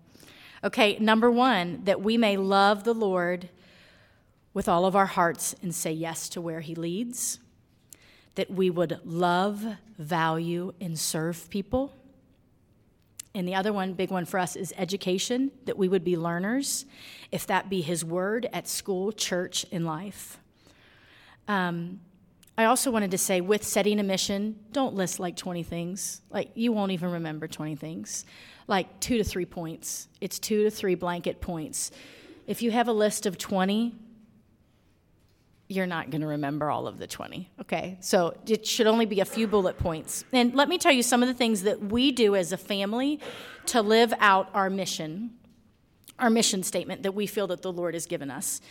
okay, 0.64 0.98
number 1.00 1.30
one, 1.32 1.82
that 1.86 2.02
we 2.02 2.18
may 2.18 2.38
love 2.38 2.84
the 2.84 2.94
Lord 2.94 3.50
with 4.54 4.70
all 4.70 4.86
of 4.86 4.96
our 4.96 5.06
hearts 5.06 5.56
and 5.62 5.74
say 5.76 5.92
yes 5.92 6.30
to 6.30 6.42
where 6.42 6.62
He 6.62 6.76
leads, 6.76 7.40
that 8.36 8.50
we 8.52 8.70
would 8.70 9.00
love, 9.04 9.66
value, 9.98 10.74
and 10.80 10.98
serve 10.98 11.50
people. 11.50 11.94
And 13.34 13.46
the 13.46 13.56
other 13.56 13.74
one, 13.74 13.94
big 13.94 14.12
one 14.12 14.24
for 14.24 14.40
us, 14.40 14.56
is 14.56 14.74
education, 14.78 15.52
that 15.66 15.78
we 15.78 15.90
would 15.90 16.06
be 16.06 16.16
learners, 16.16 16.86
if 17.32 17.46
that 17.48 17.70
be 17.70 17.82
His 17.82 18.06
word 18.06 18.48
at 18.54 18.68
school, 18.68 19.12
church, 19.12 19.66
in 19.72 19.84
life. 19.84 20.40
Um, 21.48 22.00
I 22.58 22.66
also 22.66 22.90
wanted 22.90 23.12
to 23.12 23.18
say 23.18 23.42
with 23.42 23.64
setting 23.64 24.00
a 24.00 24.04
mission, 24.04 24.58
don't 24.72 24.96
list 24.96 25.20
like 25.20 25.36
20 25.36 25.64
things. 25.64 26.22
Like, 26.30 26.52
you 26.56 26.72
won't 26.72 26.92
even 26.92 27.12
remember 27.12 27.48
20 27.48 27.76
things. 27.76 28.26
Like, 28.68 29.00
two 29.00 29.18
to 29.18 29.24
three 29.24 29.46
points. 29.46 30.08
It's 30.22 30.40
two 30.40 30.64
to 30.64 30.72
three 30.72 30.96
blanket 30.96 31.42
points. 31.42 31.92
If 32.48 32.62
you 32.62 32.72
have 32.72 32.88
a 32.88 32.94
list 32.94 33.26
of 33.26 33.38
20, 33.38 33.94
you're 35.68 35.88
not 35.88 36.12
going 36.12 36.22
to 36.22 36.28
remember 36.28 36.70
all 36.70 36.88
of 36.88 36.98
the 36.98 37.08
20. 37.08 37.50
Okay, 37.62 37.98
so 38.00 38.38
it 38.48 38.66
should 38.66 38.88
only 38.88 39.06
be 39.06 39.20
a 39.20 39.26
few 39.26 39.48
bullet 39.48 39.78
points. 39.78 40.24
And 40.32 40.54
let 40.54 40.70
me 40.70 40.78
tell 40.78 40.92
you 40.92 41.04
some 41.04 41.24
of 41.24 41.28
the 41.28 41.34
things 41.34 41.64
that 41.64 41.82
we 41.82 42.12
do 42.12 42.36
as 42.36 42.52
a 42.52 42.58
family 42.58 43.20
to 43.68 43.82
live 43.82 44.14
out 44.20 44.50
our 44.54 44.70
mission, 44.70 45.32
our 46.20 46.30
mission 46.30 46.62
statement 46.62 47.04
that 47.04 47.14
we 47.14 47.26
feel 47.26 47.48
that 47.48 47.64
the 47.64 47.72
Lord 47.72 47.96
has 47.96 48.06
given 48.06 48.30
us. 48.30 48.62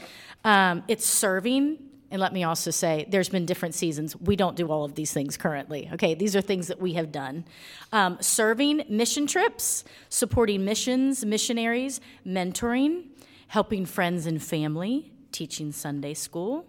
Um, 0.44 0.84
it's 0.86 1.04
serving, 1.04 1.78
and 2.14 2.20
let 2.20 2.32
me 2.32 2.44
also 2.44 2.70
say, 2.70 3.06
there's 3.08 3.28
been 3.28 3.44
different 3.44 3.74
seasons. 3.74 4.14
We 4.14 4.36
don't 4.36 4.54
do 4.54 4.68
all 4.68 4.84
of 4.84 4.94
these 4.94 5.12
things 5.12 5.36
currently. 5.36 5.90
Okay, 5.94 6.14
these 6.14 6.36
are 6.36 6.40
things 6.40 6.68
that 6.68 6.80
we 6.80 6.92
have 6.92 7.10
done. 7.10 7.44
Um, 7.90 8.18
serving 8.20 8.84
mission 8.88 9.26
trips, 9.26 9.82
supporting 10.10 10.64
missions, 10.64 11.24
missionaries, 11.24 12.00
mentoring, 12.24 13.06
helping 13.48 13.84
friends 13.84 14.26
and 14.26 14.40
family, 14.40 15.10
teaching 15.32 15.72
Sunday 15.72 16.14
school, 16.14 16.66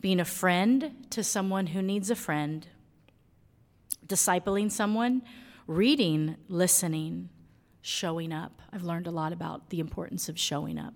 being 0.00 0.18
a 0.18 0.24
friend 0.24 1.06
to 1.10 1.22
someone 1.22 1.68
who 1.68 1.80
needs 1.80 2.10
a 2.10 2.16
friend, 2.16 2.66
discipling 4.08 4.72
someone, 4.72 5.22
reading, 5.68 6.34
listening, 6.48 7.28
showing 7.80 8.32
up. 8.32 8.60
I've 8.72 8.82
learned 8.82 9.06
a 9.06 9.12
lot 9.12 9.32
about 9.32 9.70
the 9.70 9.78
importance 9.78 10.28
of 10.28 10.36
showing 10.36 10.80
up. 10.80 10.94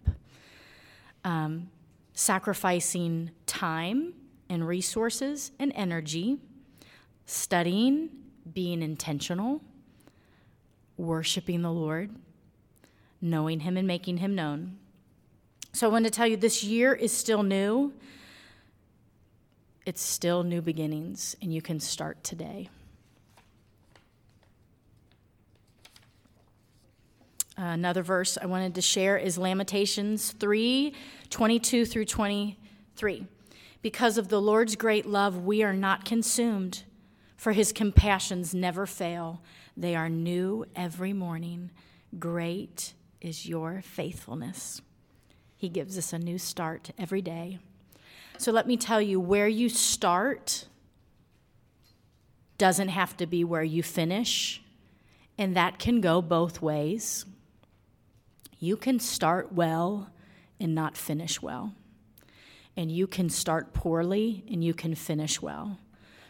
Um, 1.23 1.71
sacrificing 2.19 3.31
time 3.47 4.13
and 4.51 4.67
resources 4.67 5.53
and 5.61 5.71
energy, 5.77 6.37
studying, 7.27 8.11
being 8.53 8.83
intentional, 8.83 9.61
worshiping 10.97 11.63
the 11.63 11.71
Lord, 11.71 12.11
knowing 13.21 13.61
Him 13.61 13.77
and 13.77 13.87
making 13.87 14.17
Him 14.17 14.35
known. 14.35 14.79
So 15.73 15.87
I 15.87 15.93
want 15.93 16.07
to 16.07 16.11
tell 16.11 16.27
you 16.27 16.37
this 16.37 16.65
year 16.65 16.93
is 16.93 17.13
still 17.13 17.45
new. 17.45 17.93
It's 19.87 20.03
still 20.03 20.43
new 20.43 20.61
beginnings, 20.61 21.37
and 21.41 21.55
you 21.55 21.63
can 21.63 21.79
start 21.79 22.25
today. 22.25 22.69
Another 27.59 28.03
verse 28.03 28.39
I 28.41 28.47
wanted 28.47 28.75
to 28.77 28.83
share 28.83 29.17
is 29.19 29.37
Lamentations 29.37 30.33
3 30.33 30.95
22 31.31 31.85
through 31.85 32.05
23. 32.07 33.27
Because 33.83 34.19
of 34.19 34.29
the 34.29 34.41
Lord's 34.41 34.77
great 34.77 35.07
love, 35.07 35.45
we 35.45 35.63
are 35.63 35.75
not 35.75 36.05
consumed, 36.05 36.85
for 37.37 37.53
his 37.53 37.73
compassions 37.73 38.55
never 38.55 38.87
fail. 38.87 39.43
They 39.77 39.95
are 39.95 40.09
new 40.09 40.65
every 40.75 41.13
morning. 41.13 41.71
Great 42.19 42.95
is 43.21 43.47
your 43.47 43.83
faithfulness. 43.83 44.81
He 45.57 45.69
gives 45.69 45.99
us 45.99 46.13
a 46.13 46.19
new 46.19 46.39
start 46.39 46.91
every 46.99 47.23
day. 47.23 47.59
So 48.39 48.53
let 48.53 48.67
me 48.67 48.77
tell 48.77 49.03
you 49.03 49.21
where 49.21 49.49
you 49.49 49.69
start 49.69 50.67
doesn't 52.57 52.89
have 52.89 53.17
to 53.17 53.27
be 53.27 53.45
where 53.45 53.63
you 53.63 53.83
finish, 53.83 54.63
and 55.37 55.55
that 55.57 55.79
can 55.79 56.01
go 56.01 56.21
both 56.21 56.61
ways. 56.61 57.25
You 58.59 58.77
can 58.77 58.99
start 58.99 59.53
well 59.53 60.11
and 60.61 60.75
not 60.75 60.97
finish 60.97 61.41
well. 61.41 61.75
And 62.77 62.91
you 62.91 63.07
can 63.07 63.29
start 63.29 63.73
poorly 63.73 64.45
and 64.51 64.63
you 64.63 64.75
can 64.75 64.95
finish 64.95 65.41
well. 65.43 65.79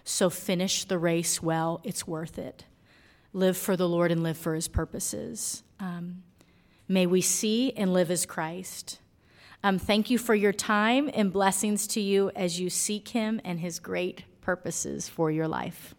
So 0.05 0.31
finish 0.31 0.85
the 0.85 0.99
race 0.99 1.43
well, 1.43 1.81
it's 1.85 2.07
worth 2.07 2.39
it. 2.39 2.65
Live 3.33 3.57
for 3.57 3.77
the 3.77 3.89
Lord 3.89 4.11
and 4.11 4.23
live 4.23 4.39
for 4.39 4.55
his 4.55 4.69
purposes. 4.69 5.63
Um, 5.79 6.23
may 6.89 7.07
we 7.07 7.21
see 7.21 7.73
and 7.73 7.93
live 7.93 8.11
as 8.11 8.25
Christ. 8.25 9.01
Um, 9.63 9.79
thank 9.79 10.09
you 10.09 10.19
for 10.19 10.35
your 10.35 10.53
time 10.53 11.11
and 11.13 11.33
blessings 11.33 11.87
to 11.89 12.01
you 12.01 12.31
as 12.35 12.59
you 12.59 12.71
seek 12.71 13.09
him 13.09 13.41
and 13.45 13.61
his 13.61 13.79
great 13.79 14.25
purposes 14.41 15.09
for 15.09 15.31
your 15.31 15.49
life. 15.49 15.95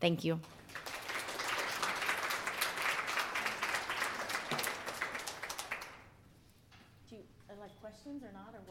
Thank 0.00 0.24
you. 0.24 0.40